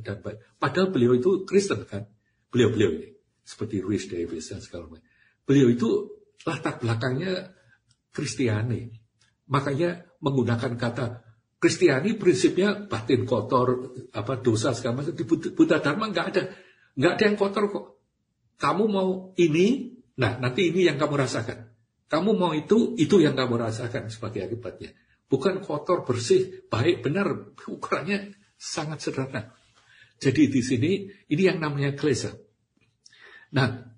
dan 0.00 0.24
padahal 0.56 0.88
beliau 0.88 1.12
itu 1.12 1.44
Kristen 1.44 1.84
kan 1.84 2.08
beliau-beliau 2.48 2.96
ini 2.96 3.08
seperti 3.44 3.84
Rhys 3.84 4.08
Davis 4.08 4.48
dan 4.48 4.64
segala 4.64 4.88
macam. 4.88 5.04
Beliau 5.44 5.68
itu 5.68 5.88
latar 6.48 6.80
belakangnya 6.80 7.52
Kristiani. 8.08 9.03
Makanya 9.48 10.08
menggunakan 10.24 10.72
kata 10.80 11.24
Kristiani 11.64 12.12
prinsipnya 12.20 12.76
batin 12.76 13.24
kotor, 13.24 13.96
apa 14.12 14.36
dosa 14.36 14.76
segala 14.76 15.00
macam. 15.00 15.16
Di 15.16 15.24
Buddha 15.24 15.80
Dharma 15.80 16.12
nggak 16.12 16.26
ada, 16.28 16.52
nggak 16.92 17.12
ada 17.16 17.24
yang 17.24 17.36
kotor 17.40 17.64
kok. 17.72 17.86
Kamu 18.60 18.84
mau 18.84 19.32
ini, 19.40 19.96
nah 20.20 20.36
nanti 20.36 20.68
ini 20.68 20.84
yang 20.84 21.00
kamu 21.00 21.24
rasakan. 21.24 21.72
Kamu 22.04 22.36
mau 22.36 22.52
itu, 22.52 22.92
itu 23.00 23.16
yang 23.16 23.32
kamu 23.32 23.56
rasakan 23.56 24.12
sebagai 24.12 24.44
akibatnya. 24.44 24.92
Bukan 25.24 25.64
kotor, 25.64 26.04
bersih, 26.04 26.68
baik, 26.68 27.00
benar. 27.00 27.56
Ukurannya 27.64 28.36
sangat 28.60 29.00
sederhana. 29.00 29.56
Jadi 30.20 30.52
di 30.52 30.60
sini, 30.60 31.08
ini 31.32 31.42
yang 31.48 31.64
namanya 31.64 31.96
klesa. 31.96 32.36
Nah, 33.56 33.88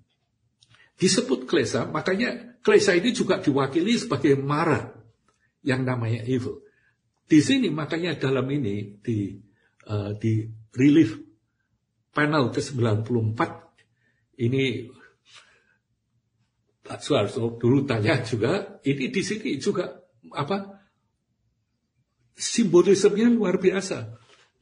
disebut 0.95 1.43
klesa, 1.43 1.83
makanya 1.83 2.63
klesa 2.63 2.95
ini 2.95 3.11
juga 3.11 3.43
diwakili 3.43 3.99
sebagai 3.99 4.39
marah 4.39 4.96
yang 5.67 5.83
namanya 5.83 6.23
evil. 6.23 6.63
Di 7.27 7.43
sini 7.43 7.67
makanya 7.67 8.15
dalam 8.15 8.47
ini 8.47 9.03
di 9.03 9.35
uh, 9.91 10.15
di 10.15 10.47
relief 10.71 11.19
panel 12.15 12.55
ke-94 12.55 13.39
ini 14.39 14.87
Pak 16.87 17.03
Suarso 17.03 17.59
dulu 17.59 17.83
tanya 17.83 18.23
juga, 18.23 18.79
ini 18.87 19.11
di 19.11 19.19
sini 19.19 19.59
juga 19.59 19.91
apa 20.31 20.87
simbolismenya 22.31 23.27
luar 23.27 23.59
biasa. 23.59 24.15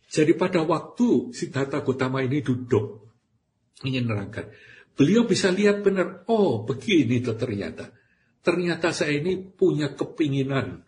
Jadi 0.09 0.33
pada 0.33 0.65
waktu 0.65 1.29
Siddhartha 1.29 1.85
Gautama 1.85 2.25
ini 2.25 2.41
duduk 2.41 3.13
ingin 3.85 4.09
nerangkan, 4.09 4.49
Beliau 4.95 5.27
bisa 5.27 5.51
lihat 5.51 5.83
benar, 5.83 6.23
oh 6.31 6.63
begini 6.63 7.19
ternyata. 7.19 7.91
Ternyata 8.39 8.95
saya 8.95 9.19
ini 9.19 9.43
punya 9.43 9.91
kepinginan, 9.91 10.84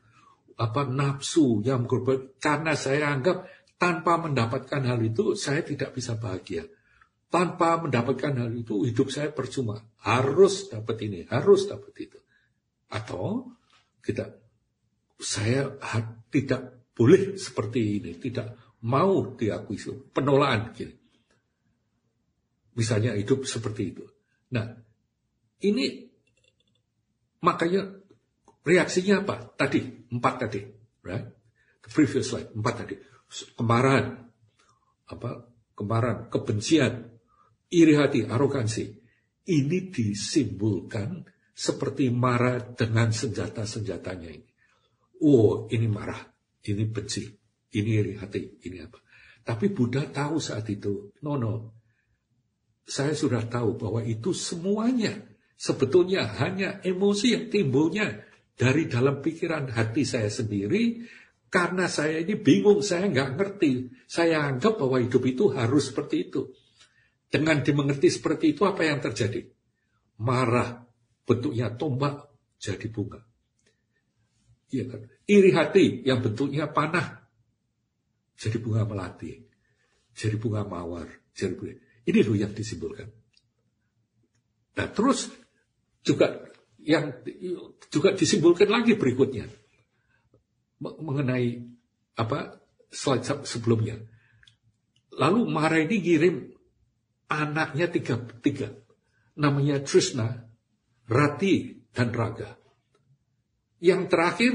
apa 0.58 0.90
nafsu 0.90 1.62
yang 1.62 1.86
berbuat, 1.86 2.42
karena 2.42 2.74
saya 2.74 3.14
anggap 3.14 3.46
tanpa 3.78 4.18
mendapatkan 4.18 4.82
hal 4.82 5.00
itu 5.06 5.38
saya 5.38 5.62
tidak 5.62 5.94
bisa 5.94 6.18
bahagia. 6.18 6.66
Tanpa 7.30 7.78
mendapatkan 7.78 8.34
hal 8.40 8.52
itu 8.58 8.88
hidup 8.88 9.14
saya 9.14 9.30
percuma. 9.30 9.78
Harus 10.02 10.72
dapat 10.72 10.98
ini, 11.06 11.20
harus 11.30 11.70
dapat 11.70 11.94
itu. 12.00 12.20
Atau 12.90 13.54
kita, 14.02 14.34
saya 15.22 15.78
tidak 16.34 16.90
boleh 16.98 17.38
seperti 17.38 18.02
ini, 18.02 18.18
tidak 18.18 18.58
mau 18.88 19.38
diakui 19.38 19.78
penolakan. 20.10 20.74
Gitu. 20.74 20.96
Misalnya 22.74 23.14
hidup 23.14 23.46
seperti 23.46 23.94
itu. 23.94 24.06
Nah, 24.54 24.74
ini 25.62 26.08
makanya 27.44 28.07
reaksinya 28.64 29.26
apa? 29.26 29.54
Tadi, 29.54 30.10
empat 30.14 30.36
tadi. 30.48 30.62
Right? 31.04 31.28
The 31.84 31.90
previous 31.92 32.32
slide, 32.32 32.54
empat 32.56 32.76
tadi. 32.86 32.96
Kemarahan, 33.58 34.06
apa 35.12 35.30
kemarahan, 35.78 36.28
kebencian, 36.32 37.12
iri 37.70 37.94
hati, 37.96 38.26
arogansi. 38.26 38.86
Ini 39.48 39.94
disimbolkan 39.94 41.24
seperti 41.56 42.12
marah 42.12 42.60
dengan 42.76 43.16
senjata-senjatanya 43.16 44.30
ini. 44.30 44.50
Oh, 45.24 45.66
ini 45.72 45.88
marah, 45.88 46.20
ini 46.68 46.84
benci, 46.86 47.24
ini 47.74 47.90
iri 47.96 48.14
hati, 48.20 48.62
ini 48.68 48.78
apa. 48.84 49.00
Tapi 49.48 49.72
Buddha 49.72 50.04
tahu 50.12 50.38
saat 50.44 50.68
itu, 50.68 51.16
no, 51.24 51.40
no, 51.40 51.54
saya 52.84 53.16
sudah 53.16 53.48
tahu 53.48 53.80
bahwa 53.80 54.04
itu 54.04 54.36
semuanya 54.36 55.16
sebetulnya 55.56 56.28
hanya 56.40 56.84
emosi 56.84 57.36
yang 57.36 57.46
timbulnya 57.48 58.27
dari 58.58 58.90
dalam 58.90 59.22
pikiran 59.22 59.70
hati 59.70 60.02
saya 60.02 60.34
sendiri 60.34 61.06
karena 61.48 61.88
saya 61.88 62.20
ini 62.20 62.36
bingung, 62.36 62.84
saya 62.84 63.08
nggak 63.08 63.30
ngerti. 63.38 63.88
Saya 64.10 64.44
anggap 64.50 64.82
bahwa 64.82 65.00
hidup 65.00 65.24
itu 65.24 65.54
harus 65.54 65.94
seperti 65.94 66.28
itu. 66.28 66.52
Dengan 67.30 67.64
dimengerti 67.64 68.12
seperti 68.12 68.58
itu 68.58 68.68
apa 68.68 68.84
yang 68.84 69.00
terjadi? 69.00 69.48
Marah, 70.20 70.84
bentuknya 71.24 71.72
tombak 71.72 72.28
jadi 72.60 72.88
bunga. 72.90 73.22
Iya 74.74 74.84
kan? 74.92 75.02
Iri 75.24 75.52
hati 75.56 75.86
yang 76.04 76.20
bentuknya 76.20 76.68
panah 76.68 77.24
jadi 78.38 78.58
bunga 78.60 78.84
melati, 78.84 79.34
jadi 80.14 80.36
bunga 80.36 80.68
mawar, 80.68 81.08
jadi 81.32 81.56
bunga. 81.56 81.76
Ini 82.08 82.20
loh 82.24 82.36
yang 82.36 82.52
disimbolkan. 82.52 83.10
Nah 84.78 84.88
terus 84.92 85.32
juga 86.04 86.47
yang 86.88 87.20
juga 87.92 88.16
disimbolkan 88.16 88.72
lagi 88.72 88.96
berikutnya 88.96 89.52
mengenai 90.80 91.68
apa 92.16 92.64
slide 92.88 93.44
sebelumnya. 93.44 94.00
Lalu 95.18 95.40
Mara 95.52 95.84
ini 95.84 96.00
ngirim 96.00 96.36
anaknya 97.28 97.92
tiga, 97.92 98.16
tiga. 98.40 98.72
Namanya 99.38 99.84
Trishna, 99.84 100.48
Rati, 101.06 101.86
dan 101.94 102.10
Raga. 102.10 102.58
Yang 103.78 104.02
terakhir, 104.10 104.54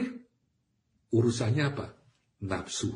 urusannya 1.14 1.64
apa? 1.70 1.86
Nafsu. 2.42 2.90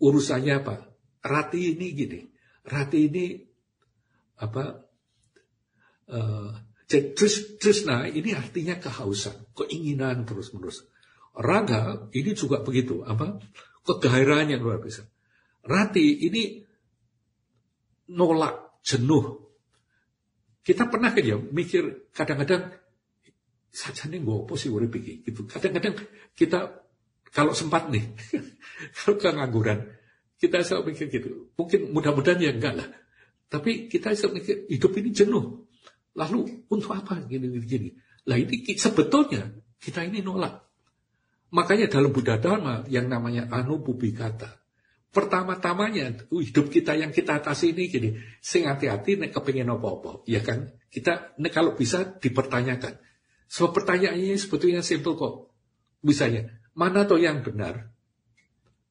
Urusannya 0.00 0.54
apa? 0.56 0.76
Rati 1.20 1.76
ini 1.76 1.86
gini, 1.92 2.20
Rati 2.64 2.98
ini 3.08 3.26
apa 4.36 4.64
uh, 6.12 6.50
Trisna 6.86 8.06
ini 8.06 8.30
artinya 8.30 8.78
kehausan, 8.78 9.50
keinginan 9.58 10.22
terus-menerus. 10.22 10.86
Raga 11.34 12.06
ini 12.14 12.32
juga 12.32 12.62
begitu, 12.62 13.02
apa? 13.02 13.42
Kegairahan 13.82 14.54
yang 14.54 14.62
luar 14.62 14.78
biasa. 14.78 15.02
Rati 15.66 16.30
ini 16.30 16.62
nolak, 18.14 18.80
jenuh. 18.86 19.50
Kita 20.62 20.86
pernah 20.86 21.10
kan 21.10 21.22
ya 21.26 21.38
mikir 21.38 22.10
kadang-kadang 22.14 22.70
saja 23.70 24.06
nih 24.06 24.22
gue 24.22 24.56
sih 24.56 24.70
urip 24.70 24.94
gitu. 24.98 25.46
Kadang-kadang 25.46 25.98
kita 26.38 26.86
kalau 27.34 27.52
sempat 27.52 27.90
nih, 27.92 28.16
kalau 28.96 29.20
kengangguran, 29.20 29.90
kita 30.40 30.64
selalu 30.64 30.94
mikir 30.94 31.06
gitu. 31.12 31.52
Mungkin 31.58 31.92
mudah-mudahan 31.92 32.40
ya 32.40 32.54
enggak 32.54 32.74
lah. 32.80 32.88
Tapi 33.52 33.92
kita 33.92 34.16
selalu 34.16 34.40
mikir 34.40 34.56
hidup 34.72 34.92
ini 34.96 35.10
jenuh. 35.12 35.44
Lalu 36.16 36.66
untuk 36.72 36.96
apa 36.96 37.20
gini-gini? 37.28 37.92
Lah 38.26 38.40
ini 38.40 38.64
sebetulnya 38.74 39.52
kita 39.76 40.02
ini 40.02 40.24
nolak. 40.24 40.66
Makanya 41.52 41.86
dalam 41.86 42.10
Buddha 42.10 42.40
Dharma 42.40 42.82
yang 42.90 43.06
namanya 43.06 43.46
kata. 43.46 44.50
Pertama-tamanya 45.14 46.28
hidup 46.28 46.68
kita 46.68 46.92
yang 46.92 47.08
kita 47.08 47.40
atasi 47.40 47.72
ini 47.72 47.88
gini, 47.88 48.20
sing 48.42 48.68
hati-hati 48.68 49.16
nek 49.16 49.32
kepingin 49.32 49.72
apa-apa, 49.72 50.20
ya 50.28 50.44
kan? 50.44 50.68
Kita 50.92 51.38
nek 51.40 51.52
kalau 51.56 51.72
bisa 51.72 52.04
dipertanyakan. 52.04 53.00
Sebab 53.48 53.70
pertanyaannya 53.72 54.36
sebetulnya 54.36 54.84
simpel 54.84 55.16
kok. 55.16 55.54
Misalnya, 56.04 56.50
mana 56.76 57.08
tuh 57.08 57.22
yang 57.22 57.40
benar? 57.40 57.88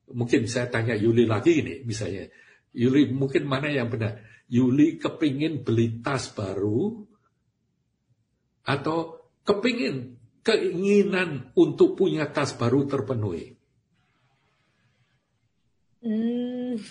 Mungkin 0.10 0.50
saya 0.50 0.66
tanya 0.72 0.98
Yuli 0.98 1.30
lagi 1.30 1.62
ini, 1.62 1.86
misalnya. 1.86 2.26
Yuli 2.74 3.14
mungkin 3.14 3.46
mana 3.46 3.70
yang 3.70 3.94
benar? 3.94 4.26
Yuli 4.50 4.98
kepingin 4.98 5.62
beli 5.62 6.02
tas 6.02 6.34
baru, 6.34 7.06
atau 8.66 9.30
kepingin 9.46 10.18
keinginan 10.42 11.54
untuk 11.58 11.98
punya 11.98 12.30
tas 12.30 12.54
baru 12.58 12.86
terpenuhi? 12.90 13.56
Hmm. 16.06 16.78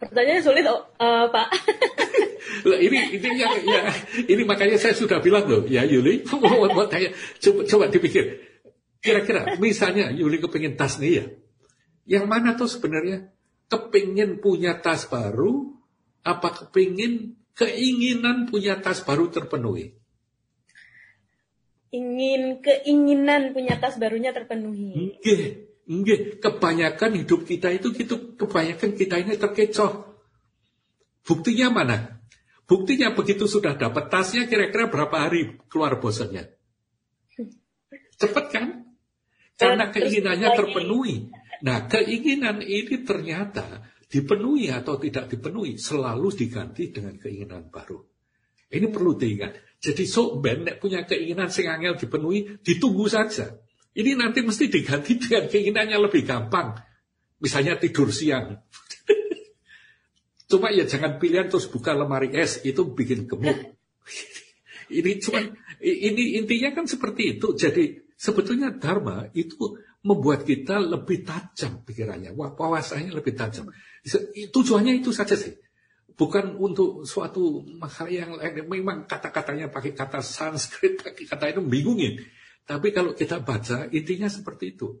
Pertanyaannya 0.00 0.40
sulit, 0.40 0.64
oh, 0.64 0.80
uh, 0.96 1.28
Pak. 1.28 1.48
ini 2.88 3.20
ini 3.20 3.28
yang, 3.36 3.52
ya, 3.68 3.84
ini 4.24 4.42
makanya 4.48 4.80
saya 4.80 4.96
sudah 4.96 5.20
bilang 5.20 5.44
loh, 5.44 5.68
ya 5.68 5.84
Yuli, 5.84 6.24
mau, 6.40 6.64
mau 6.72 6.88
tanya, 6.88 7.12
coba, 7.36 7.68
coba 7.68 7.84
dipikir. 7.92 8.40
Kira-kira, 9.04 9.60
misalnya 9.60 10.08
Yuli 10.08 10.40
kepingin 10.40 10.80
tas 10.80 10.96
nih 10.96 11.12
ya, 11.20 11.24
yang 12.16 12.32
mana 12.32 12.56
tuh 12.56 12.64
sebenarnya 12.64 13.28
kepingin 13.68 14.40
punya 14.40 14.80
tas 14.80 15.04
baru, 15.04 15.68
apa 16.24 16.48
kepingin 16.64 17.36
keinginan 17.60 18.48
punya 18.48 18.80
tas 18.80 19.04
baru 19.04 19.28
terpenuhi? 19.28 19.92
Ingin 21.92 22.64
keinginan 22.64 23.52
punya 23.52 23.76
tas 23.76 24.00
barunya 24.00 24.32
terpenuhi. 24.32 25.20
Nggih, 25.20 25.42
nggih, 25.84 26.20
kebanyakan 26.40 27.20
hidup 27.20 27.44
kita 27.44 27.68
itu 27.74 27.92
gitu, 27.92 28.38
kebanyakan 28.40 28.96
kita 28.96 29.20
ini 29.20 29.36
terkecoh. 29.36 30.08
Buktinya 31.26 31.68
mana? 31.68 31.98
Buktinya 32.64 33.12
begitu 33.12 33.50
sudah 33.50 33.74
dapat 33.74 34.08
tasnya 34.08 34.46
kira-kira 34.46 34.86
berapa 34.88 35.28
hari 35.28 35.58
keluar 35.66 35.98
bosannya? 35.98 36.54
Cepat 38.16 38.46
kan? 38.54 38.66
Karena 39.58 39.90
keinginannya 39.90 40.48
terpenuhi. 40.54 41.28
Nah, 41.66 41.90
keinginan 41.90 42.62
ini 42.64 43.02
ternyata 43.04 43.84
dipenuhi 44.10 44.74
atau 44.74 44.98
tidak 44.98 45.30
dipenuhi 45.30 45.78
selalu 45.78 46.34
diganti 46.34 46.90
dengan 46.90 47.14
keinginan 47.14 47.70
baru. 47.70 48.02
Ini 48.70 48.86
perlu 48.90 49.14
diingat. 49.14 49.78
Jadi 49.78 50.02
sok 50.04 50.42
ben 50.42 50.66
punya 50.82 51.06
keinginan 51.06 51.46
sing 51.48 51.70
angel 51.70 51.94
dipenuhi, 51.94 52.58
ditunggu 52.58 53.06
saja. 53.06 53.54
Ini 53.94 54.18
nanti 54.18 54.42
mesti 54.42 54.66
diganti 54.66 55.18
dengan 55.18 55.46
keinginan 55.46 55.86
yang 55.90 56.02
lebih 56.02 56.26
gampang. 56.26 56.74
Misalnya 57.38 57.78
tidur 57.78 58.10
siang. 58.10 58.58
Cuma 60.50 60.74
ya 60.74 60.84
jangan 60.86 61.22
pilihan 61.22 61.46
terus 61.46 61.70
buka 61.70 61.94
lemari 61.94 62.34
es, 62.34 62.62
itu 62.66 62.90
bikin 62.90 63.30
gemuk. 63.30 63.54
ini 64.98 65.22
cuma 65.22 65.38
ini 65.78 66.42
intinya 66.42 66.74
kan 66.74 66.90
seperti 66.90 67.38
itu. 67.38 67.54
Jadi 67.54 68.10
sebetulnya 68.18 68.74
dharma 68.74 69.30
itu 69.38 69.78
membuat 70.02 70.42
kita 70.42 70.82
lebih 70.82 71.22
tajam 71.22 71.86
pikirannya, 71.86 72.34
wawasannya 72.34 73.14
lebih 73.14 73.38
tajam. 73.38 73.70
Tujuannya 74.50 75.00
itu 75.00 75.12
saja 75.12 75.36
sih. 75.36 75.52
Bukan 76.16 76.56
untuk 76.60 77.08
suatu 77.08 77.64
hal 77.80 78.08
yang 78.12 78.36
lain. 78.36 78.68
Memang 78.68 79.08
kata-katanya 79.08 79.72
pakai 79.72 79.96
kata 79.96 80.20
Sanskrit, 80.20 81.00
pakai 81.00 81.24
kata 81.24 81.44
itu 81.56 81.60
bingungin. 81.64 82.20
Tapi 82.64 82.92
kalau 82.92 83.16
kita 83.16 83.40
baca, 83.40 83.88
intinya 83.88 84.28
seperti 84.28 84.76
itu. 84.76 85.00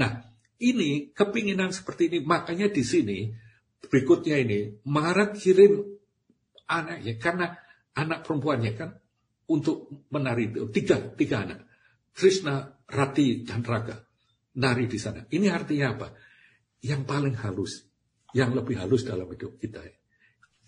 Nah, 0.00 0.16
ini 0.60 1.12
kepinginan 1.12 1.72
seperti 1.72 2.08
ini. 2.08 2.18
Makanya 2.24 2.72
di 2.72 2.82
sini, 2.84 3.28
berikutnya 3.84 4.40
ini, 4.40 4.80
Marat 4.88 5.36
kirim 5.36 5.84
anaknya. 6.68 7.14
Karena 7.20 7.46
anak 7.96 8.24
perempuannya 8.24 8.72
kan, 8.76 8.90
untuk 9.52 10.08
menari 10.08 10.50
itu. 10.50 10.72
Tiga, 10.72 10.98
tiga 11.14 11.44
anak. 11.44 11.68
Krishna, 12.16 12.80
Rati, 12.88 13.44
dan 13.44 13.60
Raga. 13.60 14.02
Nari 14.56 14.88
di 14.88 14.96
sana. 14.96 15.20
Ini 15.28 15.52
artinya 15.52 15.92
apa? 15.92 16.08
Yang 16.80 17.02
paling 17.04 17.36
halus 17.44 17.86
yang 18.36 18.52
lebih 18.52 18.76
halus 18.76 19.08
dalam 19.08 19.24
hidup 19.32 19.56
kita. 19.56 19.80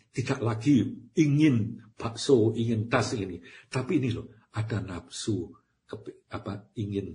Tidak 0.09 0.41
lagi 0.41 0.81
ingin 1.21 1.85
bakso, 1.93 2.57
ingin 2.57 2.89
tas 2.89 3.13
ini. 3.13 3.37
Tapi 3.69 4.01
ini 4.01 4.09
loh, 4.09 4.49
ada 4.57 4.81
nafsu, 4.81 5.53
apa 6.33 6.73
ingin 6.81 7.13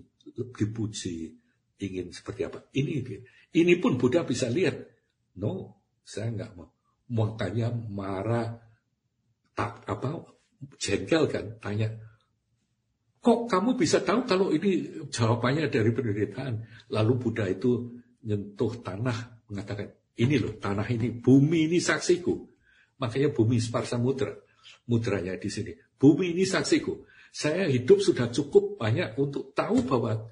dipuji, 0.54 1.34
ingin 1.82 2.13
seperti 2.13 2.46
apa. 2.46 2.70
Ini 2.70 3.02
ini 3.58 3.74
pun 3.82 3.98
Buddha 3.98 4.22
bisa 4.22 4.46
lihat. 4.46 4.78
No, 5.42 5.82
saya 6.06 6.30
nggak 6.30 6.54
mau. 6.54 6.70
Makanya 7.10 7.74
marah, 7.74 8.62
tak 9.58 9.82
apa, 9.89 10.30
jengkel 10.78 11.26
kan, 11.30 11.58
tanya, 11.58 11.89
kok 13.20 13.50
kamu 13.50 13.74
bisa 13.76 14.06
tahu 14.06 14.26
kalau 14.30 14.54
ini 14.54 15.02
jawabannya 15.10 15.68
dari 15.74 15.89
penderitaan? 15.89 16.62
Lalu 16.94 17.13
Buddha 17.18 17.50
itu 17.50 18.00
nyentuh 18.24 18.80
tanah, 18.82 19.44
mengatakan, 19.50 19.92
ini 20.13 20.38
loh, 20.38 20.54
tanah 20.62 20.86
ini, 20.93 21.10
bumi 21.10 21.65
ini 21.65 21.82
saksiku. 21.82 22.34
Makanya 23.02 23.34
bumi 23.34 23.58
Sparsa 23.58 23.97
Mudra. 23.97 24.30
Mudranya 24.86 25.34
di 25.41 25.49
sini. 25.49 25.73
Bumi 25.97 26.38
ini 26.38 26.45
saksiku. 26.45 27.02
Saya 27.34 27.65
hidup 27.65 27.97
sudah 27.97 28.30
cukup 28.30 28.78
banyak 28.78 29.17
untuk 29.17 29.58
tahu 29.58 29.82
bahwa 29.82 30.30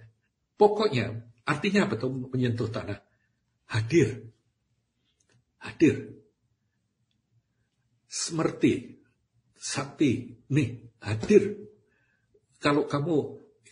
pokoknya 0.54 1.26
artinya 1.50 1.89
apa 1.89 1.98
tuh 1.98 2.30
menyentuh 2.30 2.70
tanah? 2.70 3.02
Hadir. 3.74 4.30
Hadir. 5.58 6.13
Semerti. 8.06 9.02
Sakti. 9.58 10.38
Nih, 10.54 10.94
hadir. 11.02 11.58
Kalau 12.62 12.86
kamu, 12.86 13.17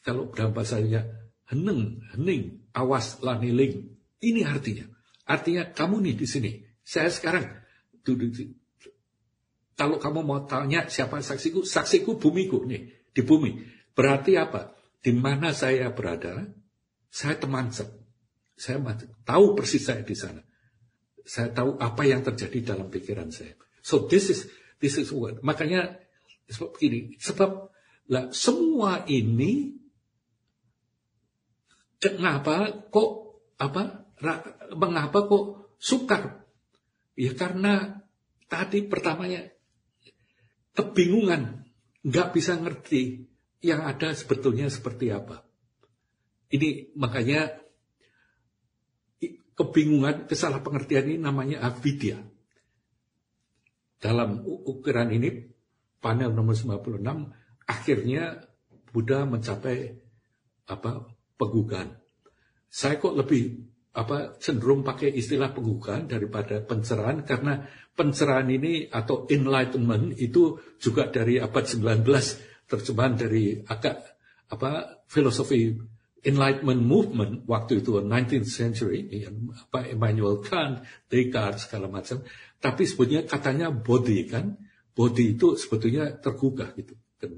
kalau 0.01 0.33
dalam 0.33 0.57
bahasanya 0.57 1.05
heneng, 1.53 2.01
hening, 2.17 2.65
awas, 2.73 3.21
laniling. 3.21 3.93
Ini 4.17 4.41
artinya. 4.49 4.89
Artinya 5.29 5.69
kamu 5.69 6.01
nih 6.09 6.15
di 6.17 6.25
sini. 6.25 6.51
Saya 6.81 7.13
sekarang 7.13 7.45
duduk 8.01 8.33
kalau 9.79 9.95
kamu 9.95 10.27
mau 10.27 10.43
tanya 10.43 10.91
siapa 10.91 11.23
saksiku, 11.23 11.63
saksiku 11.63 12.19
bumiku 12.19 12.67
nih 12.67 13.07
di 13.15 13.21
bumi. 13.23 13.63
Berarti 13.95 14.35
apa? 14.35 14.75
Di 14.99 15.15
mana 15.15 15.55
saya 15.55 15.87
berada, 15.95 16.43
saya 17.07 17.39
teman 17.39 17.71
saya 18.59 18.77
tahu 19.23 19.55
persis 19.55 19.87
saya 19.87 20.03
di 20.03 20.19
sana. 20.19 20.43
Saya 21.23 21.55
tahu 21.55 21.79
apa 21.79 22.03
yang 22.03 22.19
terjadi 22.19 22.75
dalam 22.75 22.91
pikiran 22.91 23.31
saya. 23.31 23.55
So 23.79 24.11
this 24.11 24.27
is 24.27 24.51
this 24.83 24.99
is 24.99 25.15
what. 25.15 25.39
Makanya 25.39 25.95
sebab 26.51 26.75
begini, 26.75 27.15
sebab 27.15 27.71
lah 28.11 28.35
semua 28.35 29.07
ini 29.07 29.79
kenapa 32.03 32.83
kok 32.91 33.11
apa 33.55 34.08
mengapa 34.75 35.25
kok 35.27 35.75
sukar? 35.79 36.43
Ya 37.19 37.35
karena 37.35 38.03
tadi 38.47 38.83
pertamanya 38.87 39.43
kebingungan, 40.75 41.67
nggak 42.07 42.27
bisa 42.31 42.55
ngerti 42.55 43.27
yang 43.59 43.83
ada 43.83 44.15
sebetulnya 44.15 44.71
seperti 44.71 45.11
apa. 45.11 45.43
Ini 46.49 46.95
makanya 46.95 47.59
kebingungan, 49.59 50.25
kesalah 50.25 50.63
pengertian 50.63 51.11
ini 51.11 51.19
namanya 51.19 51.67
avidya. 51.67 52.23
Dalam 53.99 54.47
ukuran 54.47 55.11
ini, 55.11 55.51
panel 55.99 56.31
nomor 56.31 56.55
96, 56.55 57.03
akhirnya 57.67 58.39
Buddha 58.89 59.27
mencapai 59.27 59.99
apa 60.71 61.11
pegugan. 61.35 61.99
Saya 62.71 62.95
kok 62.95 63.19
lebih 63.19 63.67
apa 63.99 64.39
cenderung 64.39 64.87
pakai 64.87 65.11
istilah 65.11 65.51
penggugahan 65.51 66.07
daripada 66.07 66.63
pencerahan 66.63 67.27
karena 67.27 67.67
pencerahan 67.91 68.47
ini 68.47 68.87
atau 68.87 69.27
enlightenment 69.27 70.15
itu 70.15 70.55
juga 70.79 71.11
dari 71.11 71.35
abad 71.43 71.67
19 71.67 72.07
terjemahan 72.71 73.19
dari 73.19 73.59
agak 73.59 73.99
apa 74.47 75.03
filosofi 75.11 75.75
enlightenment 76.23 76.79
movement 76.79 77.33
waktu 77.43 77.83
itu 77.83 77.99
19th 77.99 78.47
century 78.47 79.27
apa 79.67 79.87
Immanuel 79.91 80.39
Kant, 80.39 80.83
Descartes 81.11 81.67
segala 81.67 81.91
macam. 81.91 82.23
Tapi 82.59 82.83
sebetulnya 82.83 83.23
katanya 83.27 83.71
body 83.71 84.19
kan? 84.27 84.55
Body 84.91 85.39
itu 85.39 85.55
sebetulnya 85.55 86.11
tergugah 86.19 86.75
gitu 86.75 86.95
kan 87.19 87.35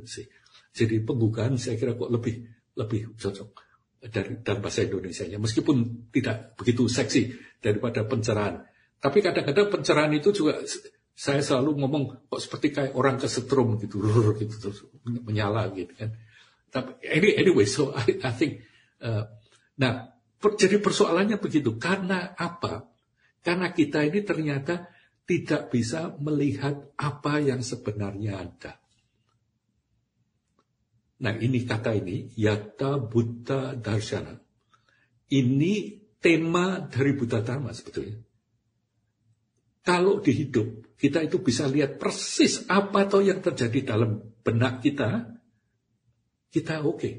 jadi 0.72 1.04
penggugahan 1.04 1.58
saya 1.58 1.76
kira 1.76 1.98
kok 1.98 2.14
lebih 2.14 2.48
lebih 2.78 3.18
cocok 3.18 3.50
dari 4.02 4.42
dalam 4.42 4.66
bahasa 4.66 4.82
Indonesia 4.82 5.30
nya 5.30 5.38
meskipun 5.38 6.10
tidak 6.10 6.58
begitu 6.58 6.90
seksi 6.90 7.38
daripada 7.62 8.02
pencerahan. 8.02 8.66
Tapi 8.98 9.22
kadang-kadang 9.22 9.70
pencerahan 9.70 10.10
itu 10.18 10.34
juga 10.34 10.58
saya 11.14 11.46
selalu 11.46 11.86
ngomong 11.86 12.04
kok 12.26 12.42
seperti 12.42 12.68
kayak 12.74 12.94
orang 12.98 13.22
kesetrum 13.22 13.78
gitu 13.78 14.02
gitu 14.42 14.56
terus 14.58 14.90
menyala 15.06 15.70
gitu 15.78 15.94
kan. 15.94 16.18
Tapi 16.74 16.98
anyway 17.38 17.70
so 17.70 17.94
I, 17.94 18.18
I 18.26 18.32
think 18.34 18.66
uh, 19.06 19.30
nah 19.78 20.18
per, 20.42 20.58
jadi 20.58 20.82
persoalannya 20.82 21.38
begitu. 21.38 21.78
Karena 21.78 22.34
apa? 22.34 22.90
Karena 23.46 23.70
kita 23.70 24.02
ini 24.02 24.26
ternyata 24.26 24.90
tidak 25.30 25.70
bisa 25.70 26.18
melihat 26.18 26.90
apa 26.98 27.38
yang 27.38 27.62
sebenarnya 27.62 28.50
ada 28.50 28.81
Nah 31.22 31.38
ini 31.38 31.62
kata 31.62 31.94
ini, 31.94 32.34
Yata 32.34 32.98
Buddha 32.98 33.78
Darshana. 33.78 34.34
Ini 35.32 35.74
tema 36.18 36.82
dari 36.90 37.14
Buddha 37.14 37.46
Dharma 37.46 37.70
sebetulnya. 37.72 38.18
Kalau 39.82 40.22
di 40.22 40.34
hidup, 40.34 40.98
kita 40.98 41.26
itu 41.26 41.42
bisa 41.42 41.66
lihat 41.66 41.98
persis 41.98 42.66
apa 42.70 43.10
toh 43.10 43.22
yang 43.26 43.42
terjadi 43.42 43.98
dalam 43.98 44.22
benak 44.46 44.82
kita, 44.86 45.42
kita 46.54 46.86
oke. 46.86 46.98
Okay. 46.98 47.14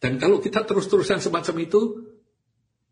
Dan 0.00 0.16
kalau 0.16 0.40
kita 0.40 0.64
terus-terusan 0.64 1.20
semacam 1.20 1.56
itu, 1.60 1.80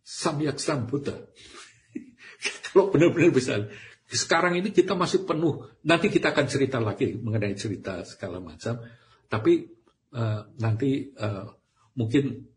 samyak 0.05 0.57
sam 0.61 0.89
Buddha. 0.89 1.17
kalau 2.73 2.93
benar-benar 2.93 3.33
bisa. 3.33 3.69
Sekarang 4.11 4.59
ini 4.59 4.75
kita 4.75 4.99
masih 4.99 5.23
penuh, 5.23 5.71
nanti 5.87 6.11
kita 6.11 6.35
akan 6.35 6.47
cerita 6.51 6.83
lagi 6.83 7.15
mengenai 7.15 7.55
cerita 7.55 8.03
segala 8.03 8.43
macam. 8.43 8.83
Tapi 9.31 9.80
uh, 10.15 10.43
nanti 10.59 11.11
uh, 11.15 11.47
mungkin 11.99 12.51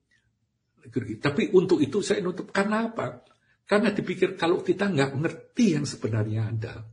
tapi 1.24 1.48
untuk 1.56 1.80
itu 1.80 2.04
saya 2.04 2.20
nutup 2.20 2.52
karena 2.52 2.92
apa? 2.92 3.24
Karena 3.63 3.96
dipikir 3.96 4.36
kalau 4.36 4.60
kita 4.60 4.92
nggak 4.92 5.16
ngerti 5.16 5.80
yang 5.80 5.88
sebenarnya 5.88 6.52
ada, 6.52 6.84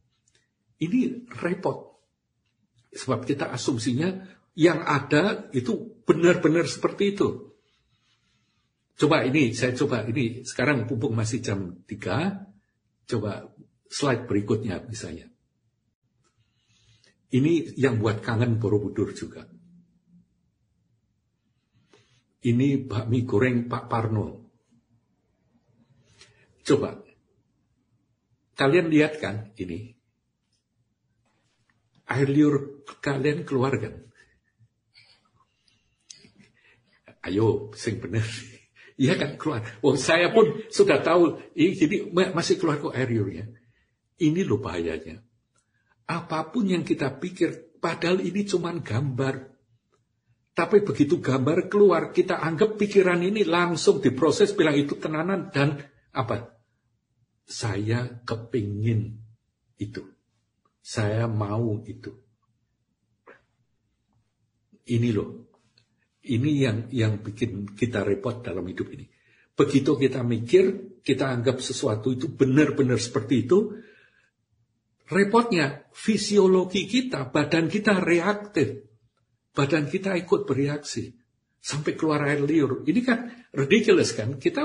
ini 0.79 1.27
repot. 1.42 1.99
Sebab 2.94 3.27
kita 3.27 3.51
asumsinya 3.51 4.23
yang 4.55 4.83
ada 4.87 5.51
itu 5.51 6.03
benar-benar 6.07 6.70
seperti 6.70 7.18
itu. 7.18 7.29
Coba 8.94 9.25
ini, 9.25 9.57
saya 9.57 9.73
coba 9.75 10.05
ini, 10.07 10.44
sekarang 10.44 10.85
pupuk 10.85 11.11
masih 11.11 11.40
jam 11.40 11.83
3, 11.88 13.09
coba 13.09 13.49
slide 13.88 14.29
berikutnya 14.29 14.85
misalnya. 14.87 15.27
Ini 17.31 17.79
yang 17.79 18.03
buat 18.03 18.20
kangen 18.20 18.59
Borobudur 18.59 19.14
juga. 19.14 19.46
Ini 22.40 22.88
bakmi 22.88 23.29
goreng 23.29 23.68
Pak 23.68 23.85
Parno. 23.85 24.26
Coba. 26.64 26.96
Kalian 28.57 28.88
lihat 28.88 29.20
kan 29.20 29.53
ini. 29.61 29.92
Air 32.11 32.29
liur 32.29 32.85
kalian 33.05 33.44
keluar 33.44 33.76
kan? 33.76 33.94
Ayo, 37.24 37.72
sing 37.76 38.00
bener. 38.00 38.24
Iya 39.00 39.16
kan 39.16 39.40
keluar. 39.40 39.64
Oh, 39.81 39.96
saya 39.96 40.29
pun 40.29 40.61
sudah 40.68 41.00
tahu. 41.00 41.40
Ini 41.57 41.72
jadi 41.72 41.96
masih 42.12 42.61
keluar 42.61 42.76
kok 42.76 42.92
air 42.92 43.09
liurnya. 43.09 43.48
Ini 44.20 44.44
loh 44.44 44.61
bahayanya. 44.61 45.24
Apa 46.05 46.53
pun 46.53 46.68
yang 46.68 46.85
kita 46.85 47.16
pikir, 47.16 47.81
padahal 47.81 48.20
ini 48.20 48.44
cuma 48.44 48.76
gambar. 48.76 49.48
Tapi 50.51 50.83
begitu 50.83 51.23
gambar 51.23 51.71
keluar, 51.71 52.11
kita 52.11 52.43
anggap 52.43 52.75
pikiran 52.75 53.23
ini 53.23 53.47
langsung 53.47 54.03
diproses, 54.03 54.51
bilang 54.51 54.75
itu 54.75 54.99
tenanan 54.99 55.49
dan 55.55 55.79
apa? 56.11 56.59
Saya 57.47 58.23
kepingin 58.27 59.15
itu. 59.79 60.03
Saya 60.83 61.31
mau 61.31 61.79
itu. 61.87 62.11
Ini 64.91 65.11
loh. 65.15 65.31
Ini 66.21 66.51
yang 66.53 66.79
yang 66.93 67.13
bikin 67.23 67.73
kita 67.79 68.03
repot 68.03 68.43
dalam 68.43 68.67
hidup 68.67 68.91
ini. 68.93 69.07
Begitu 69.55 69.97
kita 69.97 70.21
mikir, 70.27 70.99
kita 71.01 71.31
anggap 71.31 71.63
sesuatu 71.63 72.13
itu 72.13 72.29
benar-benar 72.29 73.01
seperti 73.01 73.49
itu, 73.49 73.81
repotnya 75.09 75.89
fisiologi 75.97 76.85
kita, 76.85 77.33
badan 77.33 77.73
kita 77.73 78.03
reaktif 78.03 78.89
badan 79.55 79.91
kita 79.91 80.15
ikut 80.17 80.47
bereaksi 80.47 81.11
sampai 81.61 81.93
keluar 81.99 82.25
air 82.25 82.41
liur. 82.41 82.87
Ini 82.87 83.01
kan 83.05 83.19
ridiculous 83.53 84.17
kan? 84.17 84.41
Kita 84.41 84.65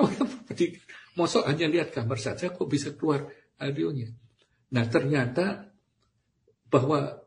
mosok 1.19 1.43
hanya 1.47 1.67
lihat 1.67 1.91
gambar 1.91 2.19
saja 2.19 2.51
kok 2.51 2.67
bisa 2.69 2.95
keluar 2.95 3.27
air 3.59 3.73
liurnya. 3.75 4.09
Nah 4.71 4.85
ternyata 4.87 5.67
bahwa 6.71 7.21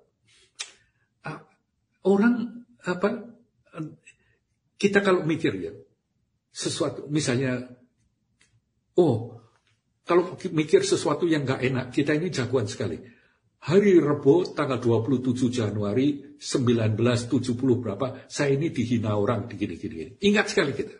uh, 1.24 1.40
orang 2.04 2.64
apa 2.84 3.08
kita 4.78 5.02
kalau 5.02 5.26
mikir 5.26 5.52
ya 5.58 5.72
sesuatu 6.54 7.10
misalnya 7.10 7.66
oh 8.96 9.38
kalau 10.06 10.38
mikir 10.54 10.86
sesuatu 10.86 11.28
yang 11.28 11.44
nggak 11.44 11.62
enak 11.68 11.86
kita 11.92 12.16
ini 12.16 12.32
jagoan 12.32 12.70
sekali 12.70 12.96
Hari 13.58 13.98
Rebo 13.98 14.46
tanggal 14.54 14.78
27 14.78 15.34
Januari 15.50 16.38
1970 16.38 17.82
berapa, 17.82 18.22
saya 18.30 18.54
ini 18.54 18.70
dihina 18.70 19.18
orang 19.18 19.50
di 19.50 19.58
gini-gini. 19.58 20.14
Ingat 20.22 20.46
sekali 20.54 20.72
kita. 20.78 20.94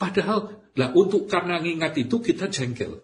Padahal, 0.00 0.72
lah 0.74 0.90
untuk 0.96 1.28
karena 1.28 1.60
ingat 1.60 2.00
itu 2.00 2.18
kita 2.18 2.48
jengkel. 2.48 2.96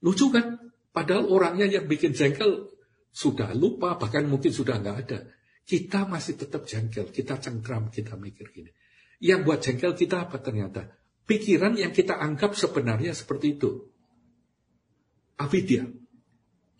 Lucu 0.00 0.32
kan? 0.32 0.58
Padahal 0.90 1.28
orangnya 1.28 1.68
yang 1.68 1.84
bikin 1.84 2.16
jengkel 2.16 2.72
sudah 3.12 3.52
lupa, 3.52 4.00
bahkan 4.00 4.24
mungkin 4.24 4.48
sudah 4.48 4.80
nggak 4.80 4.96
ada. 5.06 5.28
Kita 5.60 6.08
masih 6.08 6.40
tetap 6.40 6.64
jengkel, 6.64 7.12
kita 7.12 7.36
cengkram, 7.36 7.92
kita 7.92 8.16
mikir 8.16 8.48
gini. 8.48 8.72
Yang 9.20 9.40
buat 9.44 9.58
jengkel 9.60 9.92
kita 9.92 10.24
apa 10.24 10.40
ternyata? 10.40 10.88
Pikiran 11.28 11.76
yang 11.76 11.92
kita 11.92 12.16
anggap 12.16 12.56
sebenarnya 12.56 13.12
seperti 13.12 13.60
itu. 13.60 13.70
Avidya 15.36 15.84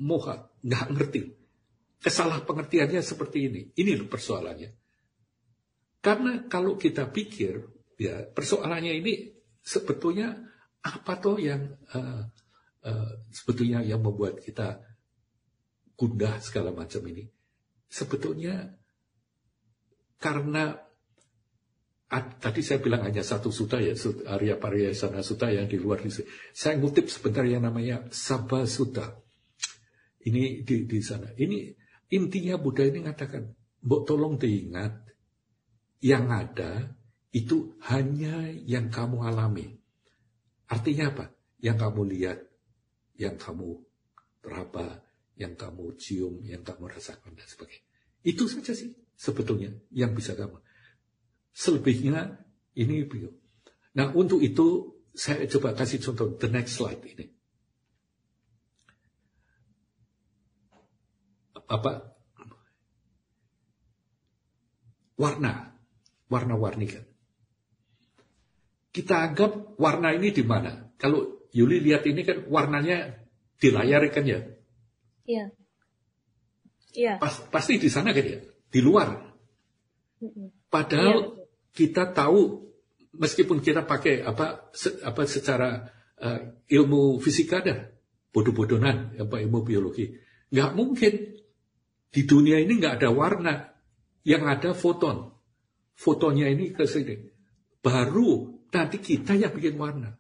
moha, 0.03 0.51
nggak 0.65 0.87
ngerti. 0.93 1.21
Kesalah 1.97 2.45
pengertiannya 2.45 3.01
seperti 3.01 3.39
ini. 3.49 3.61
Ini 3.73 3.93
loh 3.97 4.09
persoalannya. 4.09 4.71
Karena 6.05 6.47
kalau 6.47 6.79
kita 6.79 7.11
pikir, 7.11 7.67
ya 7.99 8.23
persoalannya 8.31 8.93
ini 8.95 9.13
sebetulnya 9.59 10.39
apa 10.87 11.19
toh 11.19 11.35
yang 11.41 11.67
uh, 11.91 12.23
uh, 12.87 13.13
sebetulnya 13.35 13.83
yang 13.83 13.99
membuat 13.99 14.39
kita 14.39 14.79
gundah 15.99 16.39
segala 16.39 16.71
macam 16.71 17.03
ini. 17.11 17.27
Sebetulnya 17.91 18.71
karena 20.23 20.79
tadi 22.39 22.63
saya 22.63 22.79
bilang 22.79 23.03
hanya 23.03 23.27
satu 23.27 23.51
suta 23.51 23.83
ya, 23.83 23.99
Arya 24.31 24.55
Pariyasana 24.63 25.27
Suta 25.27 25.51
yang 25.51 25.67
di 25.67 25.75
luar 25.75 26.07
itu. 26.07 26.23
Saya 26.55 26.79
ngutip 26.79 27.11
sebentar 27.11 27.43
yang 27.43 27.67
namanya 27.67 28.07
Sabha 28.15 28.63
Suta. 28.63 29.26
Ini 30.27 30.67
di, 30.67 30.91
di 30.91 30.99
sana. 30.99 31.31
Ini 31.39 31.71
intinya 32.11 32.59
Buddha 32.59 32.83
ini 32.83 32.99
mengatakan, 33.07 33.47
Mbok 33.87 34.03
tolong 34.03 34.35
diingat, 34.35 35.07
yang 36.03 36.27
ada 36.29 36.91
itu 37.31 37.79
hanya 37.87 38.51
yang 38.67 38.91
kamu 38.91 39.23
alami. 39.23 39.79
Artinya 40.67 41.15
apa? 41.15 41.31
Yang 41.63 41.77
kamu 41.87 42.01
lihat, 42.11 42.39
yang 43.15 43.39
kamu 43.39 43.79
teraba, 44.43 45.05
yang 45.37 45.55
kamu 45.55 45.95
cium, 46.01 46.43
yang 46.43 46.65
kamu 46.65 46.91
rasakan 46.91 47.37
dan 47.37 47.47
sebagainya. 47.47 47.87
Itu 48.27 48.51
saja 48.51 48.73
sih 48.73 48.91
sebetulnya 49.15 49.71
yang 49.93 50.17
bisa 50.17 50.33
kamu. 50.35 50.59
Selebihnya 51.55 52.41
ini. 52.75 53.07
Nah 53.97 54.11
untuk 54.17 54.43
itu 54.43 54.97
saya 55.13 55.49
coba 55.49 55.73
kasih 55.77 56.03
contoh 56.03 56.35
the 56.37 56.49
next 56.49 56.81
slide 56.81 57.01
ini. 57.05 57.36
Apa 61.67 62.15
warna, 65.17 65.73
warna-warni 66.29 66.87
kan. 66.89 67.05
kita 68.93 69.29
anggap 69.29 69.77
warna 69.77 70.17
ini 70.17 70.33
di 70.33 70.41
mana? 70.41 70.89
Kalau 70.97 71.45
Yuli 71.53 71.85
lihat 71.85 72.09
ini 72.09 72.25
kan 72.25 72.49
warnanya 72.49 73.13
di 73.61 73.69
layar 73.69 74.09
kan 74.09 74.25
ya? 74.25 74.41
Iya. 75.29 75.53
Iya. 76.97 77.15
Pas, 77.21 77.45
pasti 77.53 77.77
di 77.77 77.93
sana 77.93 78.17
kan 78.17 78.25
ya? 78.25 78.41
Di 78.73 78.81
luar. 78.81 79.37
Padahal 80.73 81.17
Iya. 81.29 81.45
kita 81.77 82.09
tahu 82.17 82.65
meskipun 83.21 83.61
kita 83.61 83.85
pakai 83.85 84.25
apa 84.25 84.73
se- 84.73 84.97
apa 85.05 85.29
secara 85.29 85.93
eh, 86.17 86.41
ilmu 86.73 87.21
fisika 87.21 87.61
dah 87.61 87.77
bodoh-bodohan 88.33 89.21
apa 89.21 89.37
ilmu 89.45 89.61
biologi 89.61 90.09
nggak 90.49 90.73
mungkin 90.73 91.13
di 92.17 92.25
dunia 92.25 92.57
ini 92.57 92.81
nggak 92.81 92.97
ada 92.97 93.13
warna. 93.13 93.77
Yang 94.25 94.43
ada 94.49 94.71
foton. 94.73 95.37
Fotonya 95.93 96.49
ini 96.49 96.73
ke 96.73 96.89
sini. 96.89 97.13
Baru 97.85 98.65
nanti 98.73 98.97
kita 99.05 99.37
yang 99.37 99.53
bikin 99.53 99.77
warna. 99.77 100.17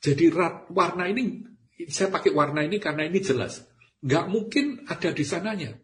Jadi 0.00 0.32
warna 0.72 1.04
ini 1.04 1.44
saya 1.84 2.08
pakai 2.08 2.32
warna 2.32 2.64
ini 2.64 2.80
karena 2.80 3.04
ini 3.04 3.20
jelas. 3.20 3.60
Nggak 4.00 4.24
mungkin 4.32 4.88
ada 4.88 5.12
di 5.12 5.24
sananya. 5.28 5.76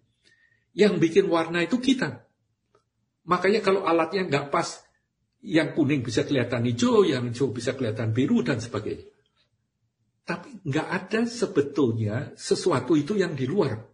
Yang 0.73 0.95
bikin 0.97 1.29
warna 1.29 1.61
itu 1.61 1.77
kita. 1.77 2.25
Makanya 3.29 3.61
kalau 3.61 3.85
alatnya 3.85 4.25
nggak 4.33 4.49
pas, 4.49 4.81
yang 5.45 5.77
kuning 5.77 6.01
bisa 6.01 6.25
kelihatan 6.25 6.65
hijau, 6.65 7.05
yang 7.05 7.29
hijau 7.29 7.53
bisa 7.53 7.77
kelihatan 7.77 8.17
biru 8.17 8.41
dan 8.41 8.65
sebagainya. 8.65 9.05
Tapi 10.25 10.65
nggak 10.65 10.89
ada 10.89 11.21
sebetulnya 11.29 12.33
sesuatu 12.33 12.97
itu 12.97 13.21
yang 13.21 13.37
di 13.37 13.45
luar. 13.45 13.90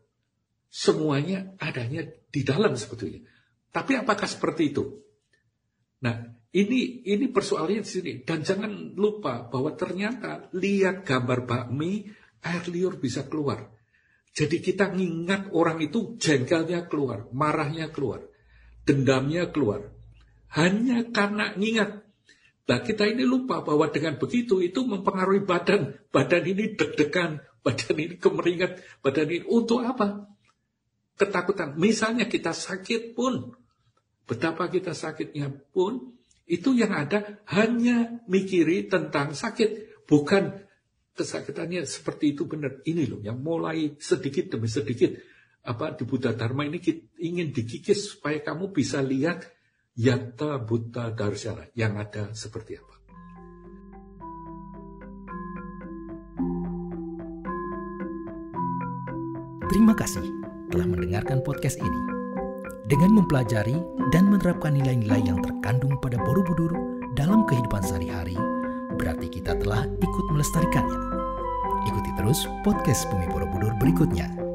Semuanya 0.69 1.57
adanya 1.57 2.05
di 2.07 2.41
dalam 2.45 2.77
sebetulnya. 2.77 3.25
Tapi 3.73 3.93
apakah 3.97 4.29
seperti 4.29 4.73
itu? 4.73 4.85
Nah, 6.05 6.17
ini 6.53 7.07
ini 7.09 7.27
persoalannya 7.33 7.83
di 7.85 7.91
sini. 7.91 8.13
Dan 8.25 8.45
jangan 8.45 8.95
lupa 8.97 9.49
bahwa 9.49 9.73
ternyata 9.75 10.49
lihat 10.57 11.05
gambar 11.05 11.49
bakmi, 11.49 12.07
air 12.45 12.65
liur 12.69 13.01
bisa 13.01 13.25
keluar. 13.29 13.73
Jadi 14.37 14.61
kita 14.61 14.93
ngingat 14.93 15.57
orang 15.57 15.81
itu 15.81 16.21
jengkelnya 16.21 16.89
keluar, 16.93 17.25
marahnya 17.33 17.89
keluar 17.89 18.21
dendamnya 18.87 19.51
keluar. 19.51 19.91
Hanya 20.55 21.11
karena 21.11 21.53
ngingat. 21.59 22.07
Nah 22.67 22.79
kita 22.81 23.05
ini 23.05 23.27
lupa 23.27 23.61
bahwa 23.61 23.91
dengan 23.91 24.17
begitu 24.17 24.63
itu 24.63 24.87
mempengaruhi 24.87 25.43
badan. 25.43 25.99
Badan 26.15 26.47
ini 26.47 26.79
deg-degan, 26.79 27.43
badan 27.67 27.97
ini 27.99 28.15
kemeringat, 28.17 29.03
badan 29.03 29.27
ini 29.27 29.45
untuk 29.51 29.83
apa? 29.83 30.31
Ketakutan. 31.17 31.75
Misalnya 31.81 32.29
kita 32.29 32.53
sakit 32.53 33.17
pun, 33.17 33.57
betapa 34.29 34.69
kita 34.69 34.93
sakitnya 34.93 35.49
pun, 35.73 36.13
itu 36.47 36.77
yang 36.77 36.95
ada 36.95 37.43
hanya 37.51 38.23
mikiri 38.29 38.87
tentang 38.87 39.33
sakit. 39.33 40.05
Bukan 40.07 40.63
kesakitannya 41.17 41.83
seperti 41.89 42.37
itu 42.37 42.45
benar. 42.47 42.85
Ini 42.85 43.09
loh 43.09 43.21
yang 43.25 43.41
mulai 43.41 43.97
sedikit 43.99 44.55
demi 44.55 44.69
sedikit 44.69 45.17
apa 45.67 45.99
di 45.99 46.07
Buddha 46.07 46.31
Dharma 46.31 46.63
ini 46.63 46.79
ingin 47.19 47.51
dikikis 47.51 48.15
supaya 48.15 48.39
kamu 48.39 48.71
bisa 48.71 49.03
lihat 49.03 49.43
yata 49.97 50.61
buddha 50.63 51.11
darsana 51.11 51.67
yang 51.73 51.97
ada 51.97 52.31
seperti 52.37 52.79
apa. 52.79 52.95
Terima 59.67 59.99
kasih 59.99 60.46
telah 60.71 60.87
mendengarkan 60.87 61.43
podcast 61.43 61.79
ini. 61.83 62.01
Dengan 62.87 63.19
mempelajari 63.19 63.75
dan 64.15 64.31
menerapkan 64.31 64.79
nilai-nilai 64.79 65.27
yang 65.27 65.43
terkandung 65.43 65.99
pada 65.99 66.23
Borobudur 66.23 66.71
dalam 67.19 67.43
kehidupan 67.45 67.83
sehari-hari, 67.83 68.39
berarti 68.95 69.27
kita 69.27 69.59
telah 69.59 69.85
ikut 69.99 70.27
melestarikannya. 70.31 71.01
Ikuti 71.91 72.11
terus 72.15 72.47
podcast 72.63 73.11
Bumi 73.11 73.27
Borobudur 73.31 73.75
berikutnya 73.83 74.46